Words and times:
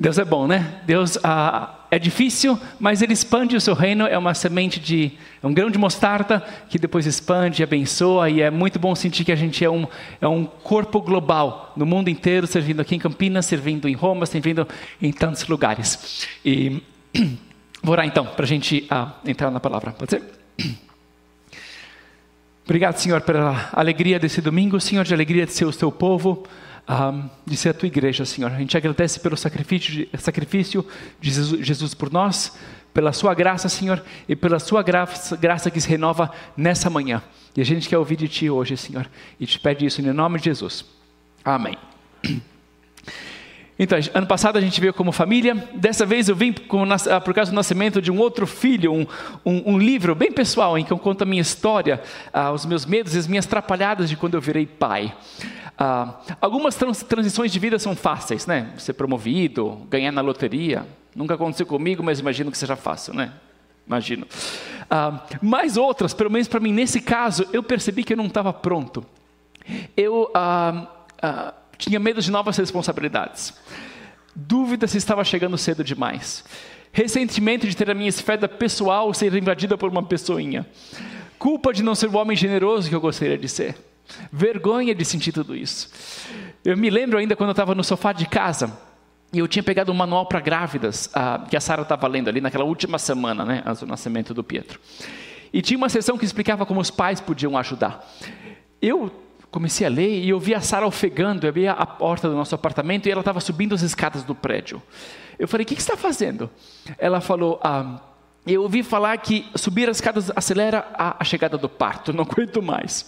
Deus 0.00 0.18
é 0.18 0.24
bom, 0.24 0.46
né? 0.46 0.80
Deus 0.86 1.18
ah, 1.22 1.86
é 1.90 1.98
difícil, 1.98 2.58
mas 2.80 3.02
Ele 3.02 3.12
expande 3.12 3.54
o 3.54 3.60
seu 3.60 3.74
reino. 3.74 4.06
É 4.06 4.16
uma 4.16 4.34
semente 4.34 4.80
de, 4.80 5.12
é 5.42 5.46
um 5.46 5.52
grão 5.52 5.70
de 5.70 5.78
mostarda 5.78 6.42
que 6.68 6.78
depois 6.78 7.06
expande, 7.06 7.62
abençoa 7.62 8.30
e 8.30 8.40
é 8.40 8.50
muito 8.50 8.78
bom 8.78 8.94
sentir 8.94 9.24
que 9.24 9.32
a 9.32 9.36
gente 9.36 9.64
é 9.64 9.70
um, 9.70 9.86
é 10.20 10.26
um 10.26 10.44
corpo 10.44 11.00
global 11.00 11.72
no 11.76 11.84
mundo 11.84 12.08
inteiro, 12.08 12.46
servindo 12.46 12.80
aqui 12.80 12.94
em 12.94 12.98
Campinas, 12.98 13.46
servindo 13.46 13.88
em 13.88 13.94
Roma, 13.94 14.24
servindo 14.24 14.66
em 15.00 15.12
tantos 15.12 15.46
lugares. 15.46 16.26
E 16.44 16.82
vou 17.82 17.92
orar 17.92 18.06
então 18.06 18.24
para 18.24 18.44
a 18.44 18.48
gente 18.48 18.86
ah, 18.90 19.12
entrar 19.26 19.50
na 19.50 19.60
palavra. 19.60 19.92
Pode 19.92 20.10
ser? 20.10 20.22
Obrigado, 22.64 22.96
Senhor, 22.96 23.20
pela 23.20 23.68
alegria 23.72 24.18
desse 24.18 24.40
domingo, 24.40 24.80
Senhor, 24.80 25.04
de 25.04 25.12
alegria 25.12 25.44
de 25.44 25.52
ser 25.52 25.66
o 25.66 25.72
teu 25.72 25.92
povo 25.92 26.44
de 27.46 27.56
ser 27.56 27.70
a 27.70 27.74
tua 27.74 27.86
igreja, 27.86 28.24
Senhor. 28.24 28.50
A 28.50 28.58
gente 28.58 28.76
agradece 28.76 29.20
pelo 29.20 29.36
sacrifício 29.36 29.92
de, 29.92 30.08
sacrifício 30.18 30.86
de 31.20 31.30
Jesus, 31.30 31.66
Jesus, 31.66 31.94
por 31.94 32.12
nós, 32.12 32.56
pela 32.92 33.12
sua 33.12 33.34
graça, 33.34 33.68
Senhor, 33.68 34.02
e 34.28 34.36
pela 34.36 34.58
sua 34.58 34.82
graça, 34.82 35.36
graça 35.36 35.70
que 35.70 35.80
se 35.80 35.88
renova 35.88 36.30
nessa 36.56 36.90
manhã. 36.90 37.22
E 37.56 37.60
a 37.60 37.64
gente 37.64 37.88
quer 37.88 37.98
ouvir 37.98 38.16
de 38.16 38.28
ti 38.28 38.50
hoje, 38.50 38.76
Senhor, 38.76 39.08
e 39.38 39.46
te 39.46 39.58
pede 39.58 39.86
isso 39.86 40.00
em 40.00 40.12
nome 40.12 40.38
de 40.38 40.46
Jesus. 40.46 40.84
Amém. 41.44 41.76
Então, 43.82 43.98
ano 44.14 44.28
passado 44.28 44.56
a 44.56 44.60
gente 44.60 44.80
veio 44.80 44.94
como 44.94 45.10
família, 45.10 45.56
dessa 45.74 46.06
vez 46.06 46.28
eu 46.28 46.36
vim 46.36 46.54
ah, 47.10 47.20
por 47.20 47.34
causa 47.34 47.50
do 47.50 47.54
nascimento 47.56 48.00
de 48.00 48.12
um 48.12 48.18
outro 48.20 48.46
filho, 48.46 48.92
um, 48.92 49.04
um, 49.44 49.72
um 49.72 49.76
livro 49.78 50.14
bem 50.14 50.30
pessoal 50.30 50.78
em 50.78 50.84
que 50.84 50.92
eu 50.92 50.98
conto 50.98 51.22
a 51.22 51.24
minha 51.24 51.42
história, 51.42 52.00
uh, 52.32 52.52
os 52.52 52.64
meus 52.64 52.86
medos 52.86 53.16
e 53.16 53.18
as 53.18 53.26
minhas 53.26 53.44
atrapalhadas 53.44 54.08
de 54.08 54.16
quando 54.16 54.34
eu 54.34 54.40
virei 54.40 54.66
pai. 54.66 55.12
Uh, 55.72 56.14
algumas 56.40 56.76
trans, 56.76 57.02
transições 57.02 57.50
de 57.50 57.58
vida 57.58 57.76
são 57.76 57.96
fáceis, 57.96 58.46
né? 58.46 58.70
Ser 58.78 58.92
promovido, 58.92 59.84
ganhar 59.90 60.12
na 60.12 60.20
loteria. 60.20 60.86
Nunca 61.12 61.34
aconteceu 61.34 61.66
comigo, 61.66 62.04
mas 62.04 62.20
imagino 62.20 62.52
que 62.52 62.58
seja 62.58 62.76
fácil, 62.76 63.14
né? 63.14 63.32
Imagino. 63.84 64.28
Uh, 64.82 65.18
mas 65.42 65.76
outras, 65.76 66.14
pelo 66.14 66.30
menos 66.30 66.46
para 66.46 66.60
mim, 66.60 66.72
nesse 66.72 67.00
caso, 67.00 67.48
eu 67.52 67.64
percebi 67.64 68.04
que 68.04 68.12
eu 68.12 68.16
não 68.16 68.26
estava 68.26 68.52
pronto. 68.52 69.04
Eu 69.96 70.30
tinha 71.82 71.98
medo 71.98 72.20
de 72.20 72.30
novas 72.30 72.56
responsabilidades. 72.56 73.54
Dúvida 74.34 74.86
se 74.86 74.98
estava 74.98 75.24
chegando 75.24 75.58
cedo 75.58 75.82
demais. 75.82 76.44
Ressentimento 76.92 77.66
de 77.66 77.76
ter 77.76 77.90
a 77.90 77.94
minha 77.94 78.08
esfera 78.08 78.48
pessoal 78.48 79.12
ser 79.12 79.34
invadida 79.34 79.76
por 79.76 79.90
uma 79.90 80.02
pessoinha. 80.02 80.66
Culpa 81.38 81.72
de 81.72 81.82
não 81.82 81.94
ser 81.94 82.08
o 82.08 82.16
homem 82.16 82.36
generoso 82.36 82.88
que 82.88 82.94
eu 82.94 83.00
gostaria 83.00 83.36
de 83.36 83.48
ser. 83.48 83.76
Vergonha 84.30 84.94
de 84.94 85.04
sentir 85.04 85.32
tudo 85.32 85.56
isso. 85.56 85.90
Eu 86.64 86.76
me 86.76 86.88
lembro 86.88 87.18
ainda 87.18 87.34
quando 87.34 87.48
eu 87.48 87.52
estava 87.52 87.74
no 87.74 87.82
sofá 87.82 88.12
de 88.12 88.26
casa 88.26 88.78
e 89.32 89.38
eu 89.38 89.48
tinha 89.48 89.62
pegado 89.62 89.90
um 89.90 89.94
manual 89.94 90.26
para 90.26 90.40
grávidas 90.40 91.06
uh, 91.06 91.48
que 91.48 91.56
a 91.56 91.60
Sara 91.60 91.82
estava 91.82 92.06
lendo 92.06 92.28
ali 92.28 92.40
naquela 92.40 92.64
última 92.64 92.98
semana, 92.98 93.44
né, 93.44 93.62
antes 93.66 93.80
do 93.80 93.86
nascimento 93.86 94.32
do 94.32 94.44
Pietro. 94.44 94.78
E 95.52 95.60
tinha 95.60 95.76
uma 95.76 95.88
sessão 95.88 96.16
que 96.16 96.24
explicava 96.24 96.64
como 96.64 96.80
os 96.80 96.90
pais 96.90 97.20
podiam 97.20 97.56
ajudar. 97.58 98.06
Eu 98.80 99.10
comecei 99.52 99.86
a 99.86 99.90
ler 99.90 100.08
e 100.08 100.30
eu 100.30 100.40
vi 100.40 100.54
a 100.54 100.60
Sara 100.62 100.86
ofegando, 100.86 101.44
eu 101.44 101.50
abri 101.50 101.68
a 101.68 101.86
porta 101.86 102.28
do 102.28 102.34
nosso 102.34 102.54
apartamento 102.54 103.06
e 103.06 103.12
ela 103.12 103.20
estava 103.20 103.38
subindo 103.38 103.74
as 103.74 103.82
escadas 103.82 104.24
do 104.24 104.34
prédio. 104.34 104.82
Eu 105.38 105.46
falei, 105.46 105.64
o 105.64 105.66
que, 105.66 105.76
que 105.76 105.82
você 105.82 105.92
está 105.92 106.02
fazendo? 106.02 106.50
Ela 106.96 107.20
falou, 107.20 107.60
ah, 107.62 108.00
eu 108.46 108.62
ouvi 108.62 108.82
falar 108.82 109.16
que 109.18 109.46
subir 109.54 109.90
as 109.90 109.98
escadas 109.98 110.32
acelera 110.34 110.86
a, 110.94 111.22
a, 111.22 111.24
chegada 111.24 111.58
do 111.58 111.68
parto, 111.68 112.12
não 112.16 112.24
aguento 112.24 112.62
mais. 112.62 113.06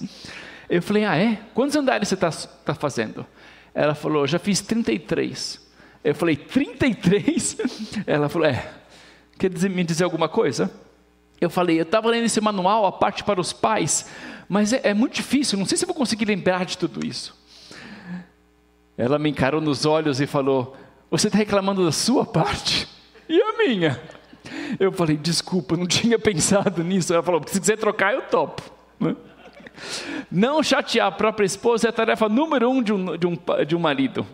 Eu 0.69 0.83
falei, 0.83 1.05
ah 1.05 1.17
é? 1.17 1.41
Quantos 1.55 1.75
andares 1.77 2.09
você 2.09 2.15
está 2.15 2.31
tá 2.31 2.75
fazendo? 2.75 3.27
Ela 3.75 3.95
falou, 3.95 4.27
já 4.27 4.39
fiz 4.39 4.61
33. 4.61 5.61
Eu 6.05 6.15
falei, 6.15 6.37
33? 6.37 7.57
Ela 8.07 8.29
falou, 8.29 8.47
é, 8.47 8.71
quer 9.39 9.49
dizer, 9.49 9.71
me 9.71 9.83
dizer 9.83 10.05
alguma 10.05 10.29
coisa? 10.29 10.71
Eu 11.45 11.51
falei, 11.51 11.79
eu 11.79 11.83
estava 11.83 12.09
lendo 12.09 12.25
esse 12.25 12.41
manual, 12.41 12.87
a 12.87 12.93
parte 12.93 13.23
para 13.23 13.41
os 13.41 13.53
pais, 13.53 14.09
mas 14.49 14.73
é, 14.73 14.81
é 14.85 14.95
muito 14.95 15.15
difícil, 15.15 15.59
não 15.59 15.67
sei 15.67 15.77
se 15.77 15.87
vou 15.87 15.95
conseguir 15.95 16.25
lembrar 16.25 16.65
de 16.65 16.79
tudo 16.79 17.05
isso. 17.05 17.35
Ela 18.97 19.19
me 19.19 19.29
encarou 19.29 19.61
nos 19.61 19.85
olhos 19.85 20.21
e 20.21 20.27
falou: 20.27 20.77
Você 21.11 21.27
está 21.27 21.39
reclamando 21.39 21.85
da 21.85 21.93
sua 21.93 22.25
parte? 22.25 22.89
E 23.29 23.41
a 23.41 23.59
minha? 23.59 24.01
Eu 24.79 24.93
falei: 24.93 25.17
Desculpa, 25.17 25.77
não 25.77 25.87
tinha 25.89 26.19
pensado 26.19 26.83
nisso. 26.85 27.13
Ela 27.13 27.23
falou: 27.23 27.43
Se 27.47 27.61
quiser 27.61 27.77
trocar, 27.77 28.15
eu 28.15 28.23
topo. 28.23 28.63
Né? 29.01 29.17
Não 30.31 30.63
chatear 30.63 31.09
a 31.09 31.13
própria 31.13 31.45
esposa 31.45 31.89
é 31.89 31.91
a 31.91 31.93
tarefa 31.93 32.29
número 32.29 32.71
um 32.71 32.83
de 32.83 32.93
um, 32.93 33.17
de 33.17 33.27
um, 33.27 33.37
de 33.67 33.77
um 33.77 33.79
marido. 33.81 34.25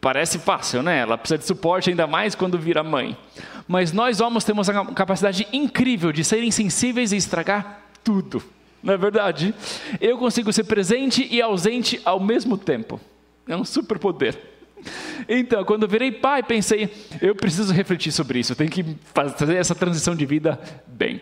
Parece 0.00 0.38
fácil, 0.38 0.82
né? 0.82 0.98
Ela 0.98 1.18
precisa 1.18 1.38
de 1.38 1.44
suporte 1.44 1.90
ainda 1.90 2.06
mais 2.06 2.34
quando 2.34 2.58
vira 2.58 2.82
mãe. 2.82 3.16
Mas 3.66 3.92
nós 3.92 4.20
homens 4.20 4.44
temos 4.44 4.68
a 4.68 4.84
capacidade 4.86 5.46
incrível 5.52 6.12
de 6.12 6.24
ser 6.24 6.42
insensíveis 6.42 7.12
e 7.12 7.16
estragar 7.16 7.82
tudo. 8.02 8.42
Não 8.82 8.94
é 8.94 8.96
verdade? 8.96 9.54
Eu 10.00 10.16
consigo 10.18 10.52
ser 10.52 10.64
presente 10.64 11.26
e 11.30 11.42
ausente 11.42 12.00
ao 12.04 12.20
mesmo 12.20 12.56
tempo. 12.56 13.00
É 13.46 13.56
um 13.56 13.64
superpoder. 13.64 14.38
Então, 15.28 15.64
quando 15.64 15.82
eu 15.82 15.88
virei 15.88 16.12
pai, 16.12 16.42
pensei, 16.42 16.88
eu 17.20 17.34
preciso 17.34 17.72
refletir 17.72 18.12
sobre 18.12 18.38
isso, 18.38 18.52
eu 18.52 18.56
tenho 18.56 18.70
que 18.70 18.84
fazer 19.12 19.56
essa 19.56 19.74
transição 19.74 20.14
de 20.14 20.24
vida 20.24 20.58
bem. 20.86 21.20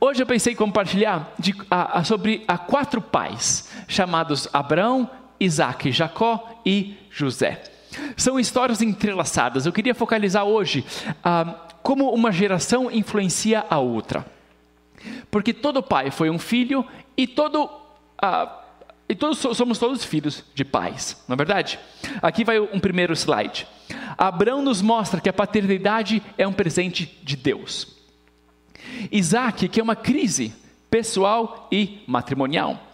Hoje 0.00 0.22
eu 0.22 0.26
pensei 0.26 0.52
em 0.52 0.56
compartilhar 0.56 1.34
de, 1.38 1.52
a, 1.68 1.98
a, 1.98 2.04
sobre 2.04 2.44
a 2.46 2.56
quatro 2.56 3.00
pais, 3.00 3.68
chamados 3.88 4.48
Abraão, 4.52 5.10
Isaac, 5.40 5.90
Jacó 5.92 6.60
e 6.64 6.96
José. 7.10 7.62
São 8.16 8.38
histórias 8.38 8.82
entrelaçadas. 8.82 9.66
Eu 9.66 9.72
queria 9.72 9.94
focalizar 9.94 10.44
hoje 10.44 10.84
ah, 11.24 11.66
como 11.82 12.10
uma 12.10 12.30
geração 12.30 12.90
influencia 12.90 13.64
a 13.68 13.78
outra. 13.78 14.26
Porque 15.30 15.52
todo 15.52 15.82
pai 15.82 16.10
foi 16.10 16.28
um 16.28 16.38
filho 16.38 16.84
e 17.16 17.26
todo 17.26 17.70
ah, 18.20 18.58
e 19.08 19.14
todos 19.14 19.38
somos 19.38 19.78
todos 19.78 20.04
filhos 20.04 20.44
de 20.54 20.66
pais, 20.66 21.24
não 21.26 21.32
é 21.32 21.36
verdade? 21.36 21.78
Aqui 22.20 22.44
vai 22.44 22.60
um 22.60 22.78
primeiro 22.78 23.14
slide. 23.14 23.66
Abraão 24.18 24.60
nos 24.60 24.82
mostra 24.82 25.20
que 25.20 25.30
a 25.30 25.32
paternidade 25.32 26.22
é 26.36 26.46
um 26.46 26.52
presente 26.52 27.18
de 27.22 27.34
Deus. 27.34 27.96
Isaac, 29.10 29.66
que 29.68 29.80
é 29.80 29.82
uma 29.82 29.96
crise 29.96 30.52
pessoal 30.90 31.68
e 31.72 32.02
matrimonial. 32.06 32.87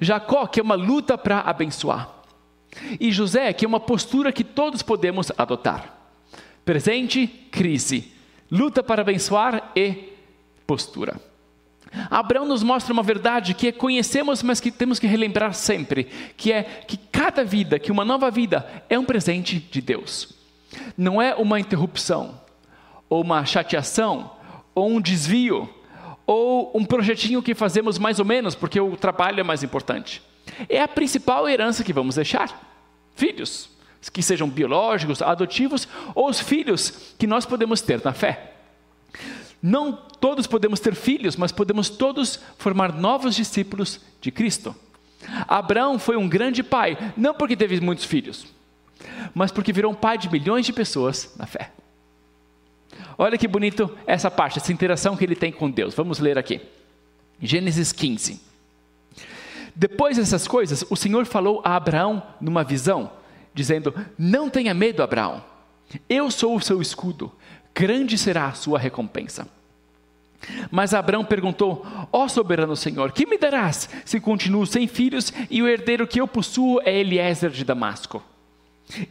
Jacó, 0.00 0.46
que 0.46 0.60
é 0.60 0.62
uma 0.62 0.74
luta 0.74 1.16
para 1.16 1.40
abençoar. 1.40 2.10
E 2.98 3.12
José, 3.12 3.52
que 3.52 3.64
é 3.64 3.68
uma 3.68 3.80
postura 3.80 4.32
que 4.32 4.44
todos 4.44 4.82
podemos 4.82 5.30
adotar. 5.36 5.94
Presente, 6.64 7.26
crise. 7.50 8.12
Luta 8.50 8.82
para 8.82 9.02
abençoar 9.02 9.72
e 9.76 10.12
postura. 10.66 11.20
Abraão 12.10 12.44
nos 12.44 12.62
mostra 12.62 12.92
uma 12.92 13.02
verdade 13.02 13.54
que 13.54 13.70
conhecemos, 13.70 14.42
mas 14.42 14.60
que 14.60 14.70
temos 14.70 14.98
que 14.98 15.06
relembrar 15.06 15.54
sempre, 15.54 16.04
que 16.36 16.52
é 16.52 16.62
que 16.62 16.96
cada 16.96 17.44
vida, 17.44 17.78
que 17.78 17.92
uma 17.92 18.04
nova 18.04 18.30
vida 18.30 18.84
é 18.88 18.98
um 18.98 19.04
presente 19.04 19.58
de 19.58 19.80
Deus. 19.80 20.34
Não 20.96 21.22
é 21.22 21.34
uma 21.36 21.60
interrupção, 21.60 22.40
ou 23.08 23.22
uma 23.22 23.44
chateação, 23.44 24.32
ou 24.74 24.90
um 24.90 25.00
desvio, 25.00 25.72
ou 26.26 26.72
um 26.74 26.84
projetinho 26.84 27.42
que 27.42 27.54
fazemos 27.54 27.98
mais 27.98 28.18
ou 28.18 28.24
menos 28.24 28.54
porque 28.54 28.80
o 28.80 28.96
trabalho 28.96 29.40
é 29.40 29.42
mais 29.42 29.62
importante. 29.62 30.22
É 30.68 30.80
a 30.80 30.88
principal 30.88 31.48
herança 31.48 31.84
que 31.84 31.92
vamos 31.92 32.16
deixar. 32.16 32.72
Filhos, 33.14 33.70
que 34.12 34.22
sejam 34.22 34.48
biológicos, 34.48 35.22
adotivos, 35.22 35.88
ou 36.14 36.28
os 36.28 36.40
filhos 36.40 37.14
que 37.18 37.26
nós 37.26 37.46
podemos 37.46 37.80
ter 37.80 38.02
na 38.04 38.12
fé. 38.12 38.52
Não 39.62 39.92
todos 39.92 40.46
podemos 40.46 40.80
ter 40.80 40.94
filhos, 40.94 41.36
mas 41.36 41.52
podemos 41.52 41.88
todos 41.88 42.38
formar 42.58 42.92
novos 42.92 43.34
discípulos 43.34 44.00
de 44.20 44.30
Cristo. 44.30 44.74
Abraão 45.48 45.98
foi 45.98 46.16
um 46.16 46.28
grande 46.28 46.62
pai, 46.62 46.98
não 47.16 47.34
porque 47.34 47.56
teve 47.56 47.80
muitos 47.80 48.04
filhos, 48.04 48.46
mas 49.34 49.50
porque 49.50 49.72
virou 49.72 49.92
um 49.92 49.94
pai 49.94 50.18
de 50.18 50.30
milhões 50.30 50.66
de 50.66 50.72
pessoas 50.72 51.34
na 51.36 51.46
fé. 51.46 51.72
Olha 53.16 53.38
que 53.38 53.48
bonito 53.48 53.90
essa 54.06 54.30
parte, 54.30 54.58
essa 54.58 54.72
interação 54.72 55.16
que 55.16 55.24
ele 55.24 55.36
tem 55.36 55.52
com 55.52 55.70
Deus. 55.70 55.94
Vamos 55.94 56.18
ler 56.18 56.38
aqui. 56.38 56.60
Gênesis 57.40 57.92
15. 57.92 58.40
Depois 59.74 60.16
dessas 60.16 60.46
coisas, 60.46 60.84
o 60.88 60.96
Senhor 60.96 61.26
falou 61.26 61.60
a 61.64 61.76
Abraão 61.76 62.22
numa 62.40 62.62
visão, 62.62 63.10
dizendo: 63.52 63.94
Não 64.18 64.48
tenha 64.48 64.72
medo, 64.72 65.02
Abraão. 65.02 65.42
Eu 66.08 66.30
sou 66.30 66.56
o 66.56 66.60
seu 66.60 66.80
escudo 66.80 67.32
grande 67.74 68.16
será 68.16 68.46
a 68.46 68.54
sua 68.54 68.78
recompensa. 68.78 69.48
Mas 70.70 70.94
Abraão 70.94 71.24
perguntou: 71.24 71.84
Ó 72.12 72.24
oh, 72.24 72.28
soberano 72.28 72.76
Senhor, 72.76 73.12
que 73.12 73.26
me 73.26 73.36
darás 73.36 73.88
se 74.04 74.20
continuo 74.20 74.66
sem 74.66 74.86
filhos 74.86 75.32
e 75.50 75.62
o 75.62 75.68
herdeiro 75.68 76.06
que 76.06 76.20
eu 76.20 76.28
possuo 76.28 76.80
é 76.84 76.96
Eliezer 76.96 77.50
de 77.50 77.64
Damasco? 77.64 78.22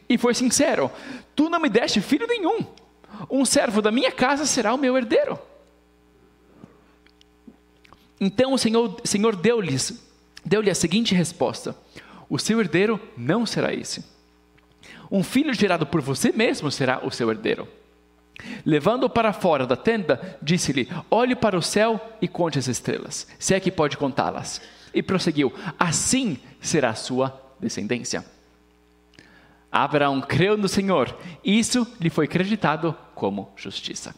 E 0.08 0.18
foi 0.18 0.34
sincero: 0.34 0.90
Tu 1.36 1.50
não 1.50 1.60
me 1.60 1.70
deste 1.70 2.00
filho 2.00 2.28
nenhum. 2.28 2.66
Um 3.30 3.46
servo 3.46 3.82
da 3.82 3.92
minha 3.92 4.12
casa 4.12 4.46
será 4.46 4.74
o 4.74 4.78
meu 4.78 4.98
herdeiro. 4.98 5.40
Então 8.20 8.54
o 8.54 8.58
Senhor, 8.58 9.02
Senhor 9.04 9.36
deu-lhes 9.36 10.04
deu-lhe 10.46 10.70
a 10.70 10.76
seguinte 10.76 11.16
resposta: 11.16 11.76
O 12.30 12.38
seu 12.38 12.60
herdeiro 12.60 13.00
não 13.18 13.46
será 13.46 13.74
esse. 13.74 14.04
Um 15.12 15.24
filho 15.24 15.54
gerado 15.54 15.86
por 15.86 16.02
você 16.02 16.32
mesmo 16.32 16.72
será 16.72 17.06
o 17.06 17.12
seu 17.12 17.30
herdeiro. 17.30 17.68
Levando-o 18.66 19.10
para 19.10 19.32
fora 19.32 19.66
da 19.66 19.76
tenda, 19.76 20.38
disse-lhe: 20.42 20.90
Olhe 21.10 21.36
para 21.36 21.58
o 21.58 21.62
céu 21.62 22.00
e 22.22 22.28
conte 22.28 22.60
as 22.60 22.68
estrelas, 22.68 23.28
se 23.40 23.54
é 23.54 23.60
que 23.60 23.72
pode 23.72 23.98
contá-las. 23.98 24.62
E 24.94 25.02
prosseguiu: 25.02 25.54
Assim 25.80 26.38
será 26.60 26.90
a 26.90 26.96
sua 26.96 27.40
descendência. 27.60 28.26
Abraão 29.74 30.22
creu 30.22 30.56
no 30.56 30.68
Senhor, 30.68 31.18
isso 31.44 31.88
lhe 32.00 32.12
foi 32.12 32.26
acreditado 32.26 32.96
como 33.16 33.52
justiça. 33.56 34.14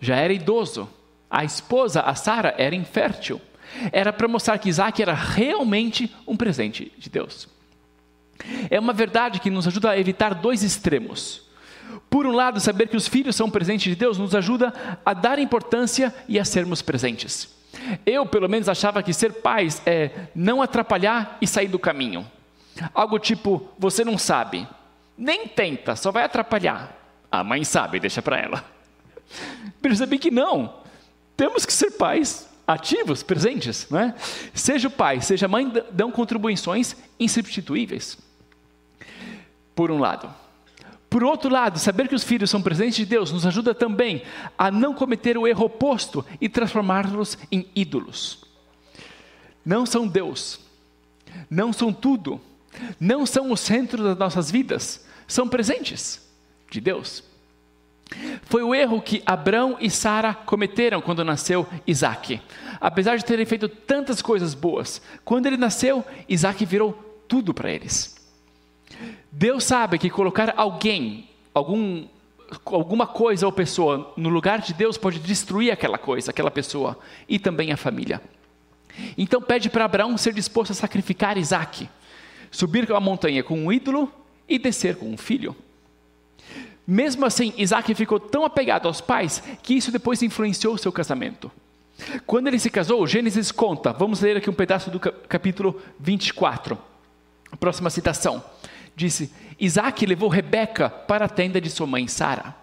Já 0.00 0.16
era 0.16 0.32
idoso, 0.32 0.88
a 1.30 1.44
esposa, 1.44 2.00
a 2.00 2.14
Sara, 2.14 2.54
era 2.56 2.74
infértil. 2.74 3.40
Era 3.92 4.12
para 4.12 4.26
mostrar 4.28 4.56
que 4.58 4.68
Isaac 4.68 5.02
era 5.02 5.12
realmente 5.12 6.14
um 6.26 6.36
presente 6.36 6.90
de 6.96 7.10
Deus. 7.10 7.48
É 8.70 8.80
uma 8.80 8.92
verdade 8.92 9.40
que 9.40 9.50
nos 9.50 9.66
ajuda 9.66 9.90
a 9.90 9.98
evitar 9.98 10.34
dois 10.34 10.62
extremos. 10.62 11.42
Por 12.08 12.26
um 12.26 12.32
lado, 12.32 12.60
saber 12.60 12.88
que 12.88 12.96
os 12.96 13.08
filhos 13.08 13.36
são 13.36 13.50
presentes 13.50 13.90
de 13.90 13.96
Deus 13.96 14.16
nos 14.16 14.34
ajuda 14.34 14.72
a 15.04 15.12
dar 15.12 15.38
importância 15.38 16.14
e 16.28 16.38
a 16.38 16.44
sermos 16.44 16.80
presentes. 16.80 17.54
Eu, 18.06 18.24
pelo 18.24 18.48
menos, 18.48 18.68
achava 18.68 19.02
que 19.02 19.12
ser 19.12 19.34
pais 19.34 19.82
é 19.84 20.28
não 20.34 20.62
atrapalhar 20.62 21.36
e 21.40 21.46
sair 21.46 21.68
do 21.68 21.78
caminho. 21.78 22.26
Algo 22.92 23.18
tipo, 23.18 23.68
você 23.78 24.04
não 24.04 24.18
sabe, 24.18 24.66
nem 25.16 25.46
tenta, 25.46 25.94
só 25.96 26.10
vai 26.10 26.24
atrapalhar. 26.24 26.96
A 27.30 27.42
mãe 27.44 27.64
sabe, 27.64 28.00
deixa 28.00 28.22
para 28.22 28.38
ela. 28.38 28.64
Percebi 29.80 30.18
que 30.18 30.30
não. 30.30 30.82
Temos 31.36 31.64
que 31.66 31.72
ser 31.72 31.92
pais 31.92 32.48
ativos, 32.66 33.22
presentes, 33.22 33.88
não 33.90 34.00
é? 34.00 34.14
Seja 34.54 34.88
o 34.88 34.90
pai, 34.90 35.20
seja 35.20 35.46
a 35.46 35.48
mãe, 35.48 35.70
dão 35.90 36.10
contribuições 36.10 36.96
insubstituíveis. 37.18 38.18
Por 39.74 39.90
um 39.90 39.98
lado. 39.98 40.32
Por 41.10 41.22
outro 41.22 41.48
lado, 41.48 41.78
saber 41.78 42.08
que 42.08 42.14
os 42.14 42.24
filhos 42.24 42.50
são 42.50 42.60
presentes 42.60 42.96
de 42.96 43.06
Deus 43.06 43.30
nos 43.30 43.46
ajuda 43.46 43.72
também 43.72 44.22
a 44.58 44.70
não 44.70 44.94
cometer 44.94 45.38
o 45.38 45.46
erro 45.46 45.66
oposto 45.66 46.24
e 46.40 46.48
transformá-los 46.48 47.38
em 47.52 47.68
ídolos. 47.74 48.44
Não 49.64 49.86
são 49.86 50.08
Deus, 50.08 50.58
não 51.48 51.72
são 51.72 51.92
tudo, 51.92 52.40
não 52.98 53.24
são 53.26 53.50
o 53.50 53.56
centro 53.56 54.02
das 54.02 54.16
nossas 54.16 54.50
vidas, 54.50 55.04
são 55.26 55.48
presentes 55.48 56.20
de 56.70 56.80
Deus. 56.80 57.22
Foi 58.42 58.62
o 58.62 58.74
erro 58.74 59.00
que 59.00 59.22
Abraão 59.24 59.76
e 59.80 59.90
Sara 59.90 60.34
cometeram 60.34 61.00
quando 61.00 61.24
nasceu 61.24 61.66
Isaac. 61.86 62.40
Apesar 62.80 63.16
de 63.16 63.24
terem 63.24 63.46
feito 63.46 63.68
tantas 63.68 64.20
coisas 64.20 64.54
boas, 64.54 65.00
quando 65.24 65.46
ele 65.46 65.56
nasceu, 65.56 66.04
Isaac 66.28 66.64
virou 66.64 66.92
tudo 67.26 67.54
para 67.54 67.70
eles. 67.70 68.14
Deus 69.32 69.64
sabe 69.64 69.98
que 69.98 70.10
colocar 70.10 70.54
alguém, 70.56 71.28
algum, 71.52 72.06
alguma 72.64 73.06
coisa 73.06 73.46
ou 73.46 73.52
pessoa 73.52 74.12
no 74.16 74.28
lugar 74.28 74.60
de 74.60 74.74
Deus 74.74 74.96
pode 74.96 75.18
destruir 75.18 75.72
aquela 75.72 75.98
coisa, 75.98 76.30
aquela 76.30 76.50
pessoa 76.50 76.98
e 77.28 77.38
também 77.38 77.72
a 77.72 77.76
família. 77.76 78.20
Então 79.18 79.42
pede 79.42 79.68
para 79.68 79.84
Abraão 79.84 80.16
ser 80.16 80.32
disposto 80.32 80.70
a 80.70 80.74
sacrificar 80.74 81.36
Isaac, 81.36 81.88
subir 82.54 82.90
a 82.92 83.00
montanha 83.00 83.42
com 83.42 83.58
um 83.58 83.72
ídolo 83.72 84.10
e 84.48 84.58
descer 84.60 84.94
com 84.94 85.10
um 85.10 85.16
filho. 85.16 85.56
Mesmo 86.86 87.26
assim, 87.26 87.52
Isaac 87.56 87.92
ficou 87.94 88.20
tão 88.20 88.44
apegado 88.44 88.86
aos 88.86 89.00
pais 89.00 89.42
que 89.60 89.74
isso 89.74 89.90
depois 89.90 90.22
influenciou 90.22 90.74
o 90.74 90.78
seu 90.78 90.92
casamento. 90.92 91.50
Quando 92.26 92.46
ele 92.46 92.58
se 92.58 92.70
casou, 92.70 93.06
Gênesis 93.06 93.50
conta, 93.50 93.92
vamos 93.92 94.20
ler 94.20 94.36
aqui 94.36 94.48
um 94.48 94.54
pedaço 94.54 94.88
do 94.88 95.00
capítulo 95.00 95.82
24. 95.98 96.78
Próxima 97.58 97.90
citação. 97.90 98.42
Disse: 98.94 99.32
Isaac 99.58 100.06
levou 100.06 100.28
Rebeca 100.28 100.88
para 100.88 101.24
a 101.24 101.28
tenda 101.28 101.60
de 101.60 101.70
sua 101.70 101.86
mãe 101.86 102.06
Sara. 102.06 102.54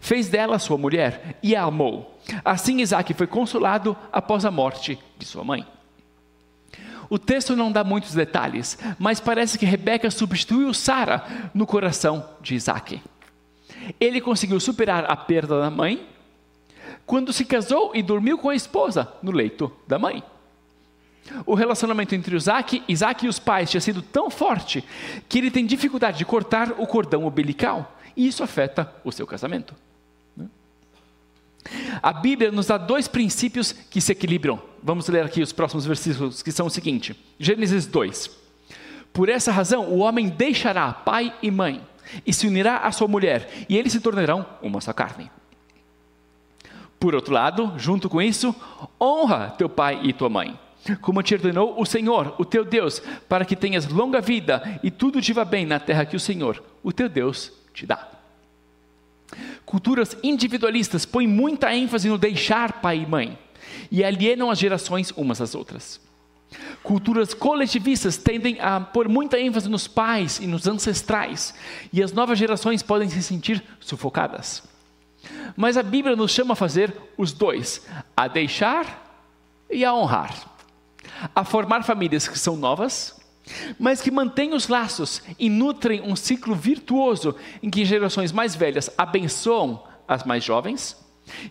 Fez 0.00 0.28
dela 0.28 0.58
sua 0.58 0.76
mulher 0.76 1.38
e 1.42 1.54
a 1.54 1.62
amou. 1.62 2.18
Assim 2.44 2.80
Isaac 2.80 3.14
foi 3.14 3.28
consolado 3.28 3.96
após 4.12 4.44
a 4.44 4.50
morte 4.50 4.98
de 5.16 5.26
sua 5.26 5.44
mãe. 5.44 5.64
O 7.10 7.18
texto 7.18 7.56
não 7.56 7.72
dá 7.72 7.82
muitos 7.82 8.14
detalhes, 8.14 8.78
mas 8.98 9.20
parece 9.20 9.58
que 9.58 9.64
Rebeca 9.64 10.10
substituiu 10.10 10.74
Sara 10.74 11.50
no 11.54 11.66
coração 11.66 12.28
de 12.40 12.54
Isaac. 12.54 13.00
Ele 13.98 14.20
conseguiu 14.20 14.60
superar 14.60 15.10
a 15.10 15.16
perda 15.16 15.60
da 15.60 15.70
mãe 15.70 16.06
quando 17.06 17.32
se 17.32 17.44
casou 17.44 17.92
e 17.94 18.02
dormiu 18.02 18.36
com 18.36 18.50
a 18.50 18.54
esposa 18.54 19.08
no 19.22 19.30
leito 19.30 19.72
da 19.86 19.98
mãe. 19.98 20.22
O 21.46 21.54
relacionamento 21.54 22.14
entre 22.14 22.36
Isaac, 22.36 22.82
Isaac 22.88 23.24
e 23.24 23.28
os 23.28 23.38
pais 23.38 23.70
tinha 23.70 23.80
sido 23.80 24.02
tão 24.02 24.30
forte 24.30 24.84
que 25.28 25.38
ele 25.38 25.50
tem 25.50 25.66
dificuldade 25.66 26.18
de 26.18 26.24
cortar 26.24 26.72
o 26.78 26.86
cordão 26.86 27.26
umbilical, 27.26 27.96
e 28.16 28.26
isso 28.26 28.42
afeta 28.42 28.92
o 29.04 29.12
seu 29.12 29.26
casamento. 29.26 29.74
A 32.02 32.12
Bíblia 32.12 32.50
nos 32.50 32.66
dá 32.66 32.78
dois 32.78 33.08
princípios 33.08 33.72
que 33.72 34.00
se 34.00 34.12
equilibram. 34.12 34.60
Vamos 34.82 35.08
ler 35.08 35.24
aqui 35.24 35.42
os 35.42 35.52
próximos 35.52 35.84
versículos, 35.84 36.42
que 36.42 36.52
são 36.52 36.66
o 36.66 36.70
seguinte: 36.70 37.16
Gênesis 37.38 37.86
2. 37.86 38.30
Por 39.12 39.28
essa 39.28 39.50
razão, 39.50 39.86
o 39.88 39.98
homem 39.98 40.28
deixará 40.28 40.92
pai 40.92 41.34
e 41.42 41.50
mãe 41.50 41.82
e 42.24 42.32
se 42.32 42.46
unirá 42.46 42.78
à 42.78 42.92
sua 42.92 43.08
mulher, 43.08 43.66
e 43.68 43.76
eles 43.76 43.92
se 43.92 44.00
tornarão 44.00 44.46
uma 44.62 44.80
só 44.80 44.92
carne. 44.92 45.30
Por 46.98 47.14
outro 47.14 47.32
lado, 47.32 47.74
junto 47.76 48.08
com 48.08 48.20
isso, 48.20 48.54
honra 49.00 49.54
teu 49.56 49.68
pai 49.68 50.00
e 50.02 50.12
tua 50.12 50.28
mãe, 50.28 50.58
como 51.00 51.22
te 51.22 51.34
ordenou 51.34 51.80
o 51.80 51.86
Senhor, 51.86 52.34
o 52.38 52.44
teu 52.44 52.64
Deus, 52.64 53.00
para 53.28 53.44
que 53.44 53.54
tenhas 53.54 53.86
longa 53.86 54.20
vida 54.20 54.80
e 54.82 54.90
tudo 54.90 55.20
te 55.20 55.32
vá 55.32 55.44
bem 55.44 55.64
na 55.64 55.78
terra 55.78 56.06
que 56.06 56.16
o 56.16 56.20
Senhor, 56.20 56.62
o 56.82 56.92
teu 56.92 57.08
Deus, 57.08 57.52
te 57.72 57.86
dá. 57.86 58.17
Culturas 59.68 60.16
individualistas 60.22 61.04
põem 61.04 61.26
muita 61.26 61.74
ênfase 61.74 62.08
no 62.08 62.16
deixar 62.16 62.80
pai 62.80 63.00
e 63.00 63.06
mãe 63.06 63.38
e 63.90 64.02
alienam 64.02 64.50
as 64.50 64.58
gerações 64.58 65.10
umas 65.10 65.42
às 65.42 65.54
outras. 65.54 66.00
Culturas 66.82 67.34
coletivistas 67.34 68.16
tendem 68.16 68.58
a 68.62 68.80
pôr 68.80 69.10
muita 69.10 69.38
ênfase 69.38 69.68
nos 69.68 69.86
pais 69.86 70.38
e 70.38 70.46
nos 70.46 70.66
ancestrais, 70.66 71.54
e 71.92 72.02
as 72.02 72.14
novas 72.14 72.38
gerações 72.38 72.82
podem 72.82 73.10
se 73.10 73.22
sentir 73.22 73.62
sufocadas. 73.78 74.62
Mas 75.54 75.76
a 75.76 75.82
Bíblia 75.82 76.16
nos 76.16 76.30
chama 76.30 76.54
a 76.54 76.56
fazer 76.56 76.96
os 77.18 77.34
dois: 77.34 77.86
a 78.16 78.26
deixar 78.26 79.22
e 79.68 79.84
a 79.84 79.92
honrar. 79.92 80.34
A 81.36 81.44
formar 81.44 81.84
famílias 81.84 82.26
que 82.26 82.38
são 82.38 82.56
novas, 82.56 83.17
mas 83.78 84.00
que 84.00 84.10
mantêm 84.10 84.54
os 84.54 84.68
laços 84.68 85.22
e 85.38 85.48
nutrem 85.48 86.02
um 86.02 86.16
ciclo 86.16 86.54
virtuoso 86.54 87.34
em 87.62 87.70
que 87.70 87.84
gerações 87.84 88.32
mais 88.32 88.54
velhas 88.54 88.90
abençoam 88.96 89.82
as 90.06 90.24
mais 90.24 90.44
jovens 90.44 90.96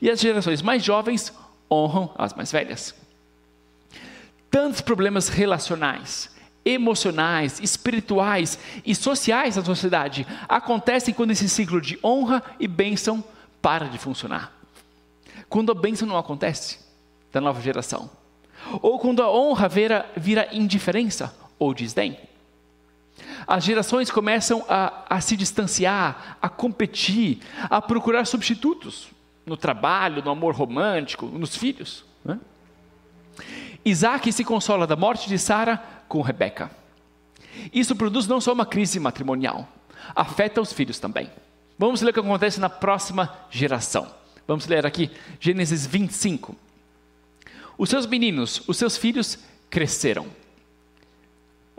e 0.01 0.09
as 0.09 0.19
gerações 0.19 0.61
mais 0.61 0.83
jovens 0.83 1.33
honram 1.69 2.11
as 2.17 2.33
mais 2.33 2.51
velhas 2.51 2.95
tantos 4.49 4.81
problemas 4.81 5.27
relacionais, 5.27 6.31
emocionais, 6.65 7.59
espirituais 7.59 8.57
e 8.85 8.95
sociais 8.95 9.55
na 9.55 9.63
sociedade 9.63 10.25
acontecem 10.47 11.13
quando 11.13 11.31
esse 11.31 11.47
ciclo 11.47 11.79
de 11.79 11.99
honra 12.03 12.43
e 12.59 12.67
bênção 12.67 13.23
para 13.61 13.87
de 13.87 13.97
funcionar. 13.97 14.51
Quando 15.49 15.71
a 15.71 15.75
bênção 15.75 16.07
não 16.07 16.17
acontece 16.17 16.79
da 17.31 17.39
nova 17.39 17.61
geração. 17.61 18.09
Ou 18.81 18.99
quando 18.99 19.21
a 19.21 19.31
honra 19.31 19.69
vira, 19.69 20.09
vira 20.17 20.49
indiferença 20.51 21.33
ou 21.59 21.73
desdém. 21.73 22.17
As 23.47 23.63
gerações 23.63 24.11
começam 24.11 24.65
a, 24.69 25.05
a 25.09 25.21
se 25.21 25.35
distanciar, 25.35 26.37
a 26.41 26.49
competir, 26.49 27.39
a 27.63 27.81
procurar 27.81 28.25
substitutos 28.25 29.07
no 29.45 29.55
trabalho, 29.55 30.23
no 30.23 30.31
amor 30.31 30.53
romântico, 30.53 31.25
nos 31.25 31.55
filhos. 31.55 32.03
Né? 32.23 32.39
Isaac 33.83 34.31
se 34.31 34.43
consola 34.43 34.85
da 34.85 34.95
morte 34.95 35.29
de 35.29 35.39
Sara 35.39 35.81
com 36.07 36.21
Rebeca. 36.21 36.69
Isso 37.73 37.95
produz 37.95 38.27
não 38.27 38.39
só 38.39 38.53
uma 38.53 38.65
crise 38.65 38.99
matrimonial, 38.99 39.67
afeta 40.15 40.61
os 40.61 40.73
filhos 40.73 40.99
também. 40.99 41.31
Vamos 41.77 42.01
ler 42.01 42.11
o 42.11 42.13
que 42.13 42.19
acontece 42.19 42.59
na 42.59 42.69
próxima 42.69 43.33
geração. 43.49 44.07
Vamos 44.47 44.67
ler 44.67 44.85
aqui 44.85 45.11
Gênesis 45.39 45.85
25. 45.85 46.55
Os 47.77 47.89
seus 47.89 48.05
meninos, 48.05 48.63
os 48.67 48.77
seus 48.77 48.97
filhos 48.97 49.37
cresceram. 49.69 50.27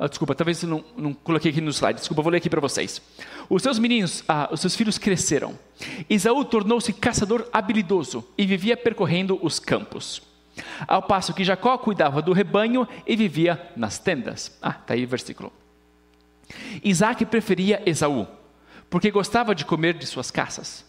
Ah, 0.00 0.06
desculpa, 0.06 0.32
talvez 0.32 0.62
eu 0.62 0.68
não, 0.68 0.84
não 0.96 1.12
coloquei 1.12 1.50
aqui 1.50 1.60
no 1.60 1.70
slide. 1.70 1.98
Desculpa, 1.98 2.22
vou 2.22 2.30
ler 2.30 2.38
aqui 2.38 2.48
para 2.48 2.60
vocês. 2.60 3.02
Os 3.50 3.62
seus 3.62 3.80
meninos, 3.80 4.22
ah, 4.28 4.48
os 4.52 4.60
seus 4.60 4.76
filhos 4.76 4.96
cresceram. 4.96 5.58
Isaú 6.08 6.44
tornou-se 6.44 6.92
caçador 6.92 7.48
habilidoso 7.52 8.24
e 8.38 8.46
vivia 8.46 8.76
percorrendo 8.76 9.40
os 9.42 9.58
campos. 9.58 10.22
Ao 10.86 11.02
passo 11.02 11.34
que 11.34 11.42
Jacó 11.42 11.76
cuidava 11.78 12.22
do 12.22 12.32
rebanho 12.32 12.86
e 13.04 13.16
vivia 13.16 13.70
nas 13.74 13.98
tendas. 13.98 14.56
Ah, 14.62 14.76
está 14.80 14.94
aí 14.94 15.04
o 15.04 15.08
versículo. 15.08 15.52
Isaac 16.82 17.26
preferia 17.26 17.82
Esaú, 17.84 18.26
porque 18.88 19.10
gostava 19.10 19.52
de 19.52 19.64
comer 19.64 19.94
de 19.94 20.06
suas 20.06 20.30
caças. 20.30 20.84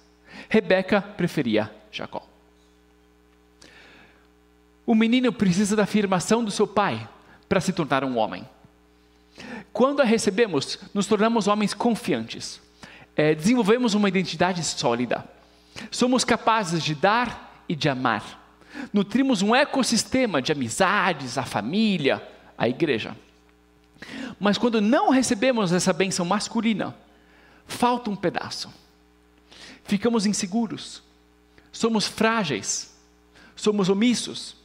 Rebeca 0.48 1.02
preferia 1.02 1.72
Jacó. 1.92 2.28
O 4.86 4.94
menino 4.94 5.34
precisa 5.34 5.76
da 5.76 5.84
afirmação 5.84 6.44
do 6.44 6.52
seu 6.52 6.68
pai 6.68 7.08
para 7.48 7.60
se 7.60 7.74
tornar 7.74 8.04
um 8.04 8.18
homem. 8.18 8.48
Quando 9.72 10.02
a 10.02 10.06
recebemos, 10.06 10.80
nos 10.94 11.08
tornamos 11.08 11.48
homens 11.48 11.74
confiantes, 11.74 12.62
é, 13.16 13.36
desenvolvemos 13.36 13.94
uma 13.94 14.08
identidade 14.08 14.64
sólida, 14.64 15.26
somos 15.92 16.24
capazes 16.24 16.84
de 16.84 16.96
dar 16.96 17.64
e 17.68 17.76
de 17.76 17.90
amar, 17.90 18.58
nutrimos 18.94 19.42
um 19.42 19.56
ecossistema 19.56 20.42
de 20.42 20.52
amizades, 20.52 21.38
a 21.38 21.44
família, 21.44 22.22
a 22.58 22.68
igreja. 22.68 23.16
Mas 24.40 24.58
quando 24.58 24.82
não 24.82 25.10
recebemos 25.10 25.72
essa 25.72 25.92
bênção 25.92 26.26
masculina, 26.26 26.96
falta 27.68 28.10
um 28.10 28.16
pedaço. 28.16 28.74
Ficamos 29.84 30.26
inseguros, 30.26 31.04
somos 31.72 32.08
frágeis, 32.08 32.96
somos 33.56 33.90
omissos. 33.90 34.59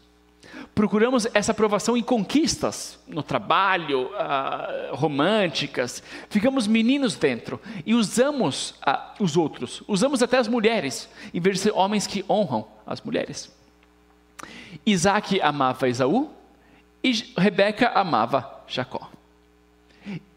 Procuramos 0.75 1.27
essa 1.33 1.53
aprovação 1.53 1.97
em 1.97 2.03
conquistas, 2.03 2.99
no 3.07 3.23
trabalho, 3.23 4.07
uh, 4.09 4.95
românticas. 4.95 6.03
Ficamos 6.29 6.67
meninos 6.67 7.15
dentro 7.15 7.61
e 7.87 7.95
usamos 7.95 8.71
uh, 8.87 9.23
os 9.23 9.37
outros, 9.37 9.83
usamos 9.87 10.23
até 10.23 10.39
as 10.39 10.49
mulheres, 10.49 11.09
em 11.33 11.41
vez 11.41 11.57
de 11.57 11.63
ser 11.63 11.73
homens 11.73 12.07
que 12.07 12.25
honram 12.29 12.67
as 12.87 13.01
mulheres. 13.01 13.53
Isaac 14.85 15.41
amava 15.41 15.89
Esaú 15.89 16.31
e 17.03 17.13
Rebeca 17.37 17.93
amava 17.95 18.63
Jacó. 18.67 19.11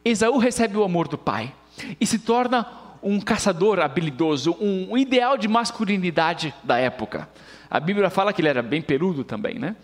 Esaú 0.06 0.38
recebe 0.38 0.78
o 0.78 0.84
amor 0.84 1.08
do 1.08 1.18
pai 1.18 1.54
e 2.00 2.06
se 2.06 2.20
torna 2.20 2.66
um 3.02 3.20
caçador 3.20 3.80
habilidoso, 3.80 4.56
um 4.60 4.98
ideal 4.98 5.38
de 5.38 5.48
masculinidade 5.48 6.54
da 6.64 6.78
época. 6.78 7.30
A 7.70 7.80
Bíblia 7.80 8.10
fala 8.10 8.32
que 8.32 8.42
ele 8.42 8.50
era 8.50 8.62
bem 8.62 8.82
peludo 8.82 9.24
também, 9.24 9.60
né? 9.60 9.76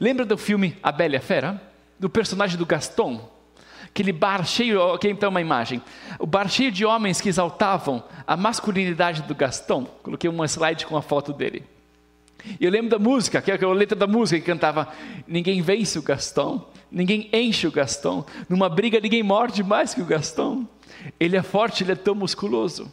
Lembra 0.00 0.24
do 0.24 0.36
filme 0.36 0.76
A 0.82 0.90
Bela 0.92 1.14
e 1.14 1.16
a 1.16 1.20
Fera? 1.20 1.60
Do 1.98 2.10
personagem 2.10 2.58
do 2.58 2.66
Gaston? 2.66 3.30
Aquele 3.84 4.12
bar 4.12 4.44
cheio, 4.44 4.92
aqui 4.92 5.08
então 5.08 5.30
uma 5.30 5.40
imagem. 5.40 5.80
O 6.18 6.26
bar 6.26 6.48
cheio 6.48 6.70
de 6.70 6.84
homens 6.84 7.20
que 7.20 7.28
exaltavam 7.28 8.04
a 8.26 8.36
masculinidade 8.36 9.22
do 9.22 9.34
Gaston. 9.34 9.84
Coloquei 10.02 10.28
uma 10.28 10.44
slide 10.46 10.84
com 10.84 10.96
a 10.96 11.02
foto 11.02 11.32
dele. 11.32 11.64
E 12.60 12.64
eu 12.64 12.70
lembro 12.70 12.90
da 12.90 12.98
música, 12.98 13.40
que 13.40 13.50
é 13.50 13.58
a 13.60 13.68
letra 13.68 13.96
da 13.96 14.06
música 14.06 14.38
que 14.38 14.46
cantava: 14.46 14.88
Ninguém 15.26 15.62
vence 15.62 15.98
o 15.98 16.02
Gaston, 16.02 16.68
ninguém 16.90 17.28
enche 17.32 17.66
o 17.66 17.72
Gaston, 17.72 18.24
numa 18.48 18.68
briga 18.68 19.00
ninguém 19.00 19.22
morde 19.22 19.62
mais 19.62 19.94
que 19.94 20.02
o 20.02 20.04
Gaston. 20.04 20.66
Ele 21.18 21.36
é 21.36 21.42
forte, 21.42 21.82
ele 21.82 21.92
é 21.92 21.96
tão 21.96 22.14
musculoso. 22.14 22.92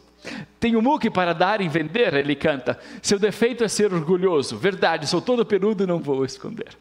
Tem 0.58 0.76
o 0.76 0.82
muque 0.82 1.10
para 1.10 1.32
dar 1.32 1.60
e 1.60 1.68
vender, 1.68 2.14
ele 2.14 2.34
canta. 2.34 2.78
Seu 3.02 3.18
defeito 3.18 3.62
é 3.62 3.68
ser 3.68 3.92
orgulhoso. 3.92 4.56
Verdade, 4.56 5.06
sou 5.06 5.20
todo 5.20 5.44
peludo 5.44 5.84
e 5.84 5.86
não 5.86 5.98
vou 5.98 6.24
esconder. 6.24 6.76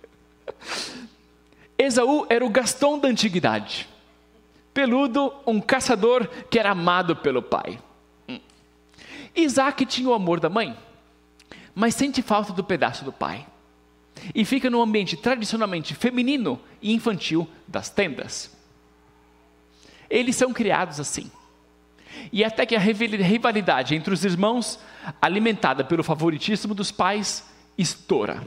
Esaú 1.77 2.25
era 2.29 2.45
o 2.45 2.49
Gaston 2.49 2.99
da 2.99 3.09
antiguidade. 3.09 3.87
Peludo, 4.73 5.33
um 5.45 5.59
caçador 5.59 6.27
que 6.49 6.57
era 6.57 6.71
amado 6.71 7.15
pelo 7.15 7.41
pai. 7.41 7.79
Hum. 8.27 8.39
Isaac 9.35 9.85
tinha 9.85 10.09
o 10.09 10.13
amor 10.13 10.39
da 10.39 10.49
mãe 10.49 10.75
mas 11.75 11.95
sente 11.95 12.21
falta 12.21 12.53
do 12.53 12.63
pedaço 12.63 13.03
do 13.03 13.11
pai. 13.11 13.45
E 14.33 14.45
fica 14.45 14.69
no 14.69 14.81
ambiente 14.81 15.17
tradicionalmente 15.17 15.95
feminino 15.95 16.59
e 16.81 16.93
infantil 16.93 17.47
das 17.67 17.89
tendas. 17.89 18.51
Eles 20.09 20.35
são 20.35 20.53
criados 20.53 20.99
assim. 20.99 21.31
E 22.31 22.43
até 22.43 22.65
que 22.65 22.75
a 22.75 22.79
rivalidade 22.79 23.95
entre 23.95 24.13
os 24.13 24.23
irmãos, 24.23 24.79
alimentada 25.21 25.83
pelo 25.83 26.03
favoritismo 26.03 26.73
dos 26.73 26.91
pais, 26.91 27.43
estoura. 27.77 28.43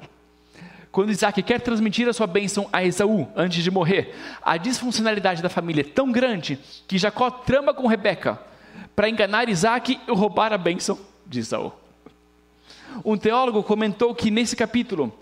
Quando 0.90 1.10
Isaac 1.10 1.42
quer 1.42 1.60
transmitir 1.60 2.08
a 2.08 2.12
sua 2.12 2.26
bênção 2.26 2.68
a 2.72 2.82
Esaú 2.82 3.28
antes 3.36 3.62
de 3.62 3.70
morrer, 3.70 4.14
a 4.40 4.56
disfuncionalidade 4.56 5.42
da 5.42 5.48
família 5.50 5.82
é 5.82 5.84
tão 5.84 6.10
grande 6.10 6.58
que 6.88 6.96
Jacó 6.96 7.30
trama 7.30 7.74
com 7.74 7.86
Rebeca 7.86 8.40
para 8.94 9.08
enganar 9.08 9.48
Isaac 9.48 10.00
e 10.08 10.10
roubar 10.10 10.54
a 10.54 10.58
bênção 10.58 10.98
de 11.26 11.40
Esaú. 11.40 11.70
Um 13.04 13.16
teólogo 13.18 13.62
comentou 13.62 14.14
que 14.14 14.30
nesse 14.30 14.56
capítulo 14.56 15.12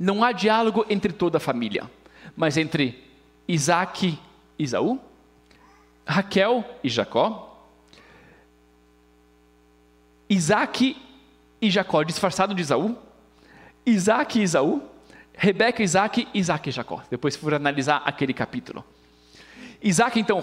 não 0.00 0.24
há 0.24 0.32
diálogo 0.32 0.86
entre 0.88 1.12
toda 1.12 1.36
a 1.36 1.40
família, 1.40 1.90
mas 2.34 2.56
entre 2.56 3.04
Isaac 3.46 4.18
e 4.58 4.62
Isaú, 4.62 4.98
Raquel 6.06 6.64
e 6.82 6.88
Jacó, 6.88 7.53
Isaac 10.34 10.96
e 11.60 11.70
Jacó 11.70 12.02
disfarçado 12.02 12.54
de 12.54 12.62
Isaú, 12.62 12.96
Isaac 13.86 14.38
e 14.38 14.42
Isaú, 14.42 14.82
Rebeca, 15.34 15.82
Isaac, 15.82 16.28
Isaac 16.32 16.68
e 16.68 16.72
Jacó. 16.72 17.02
Depois 17.10 17.36
for 17.36 17.54
analisar 17.54 18.02
aquele 18.04 18.32
capítulo. 18.32 18.84
Isaac 19.82 20.18
então 20.18 20.42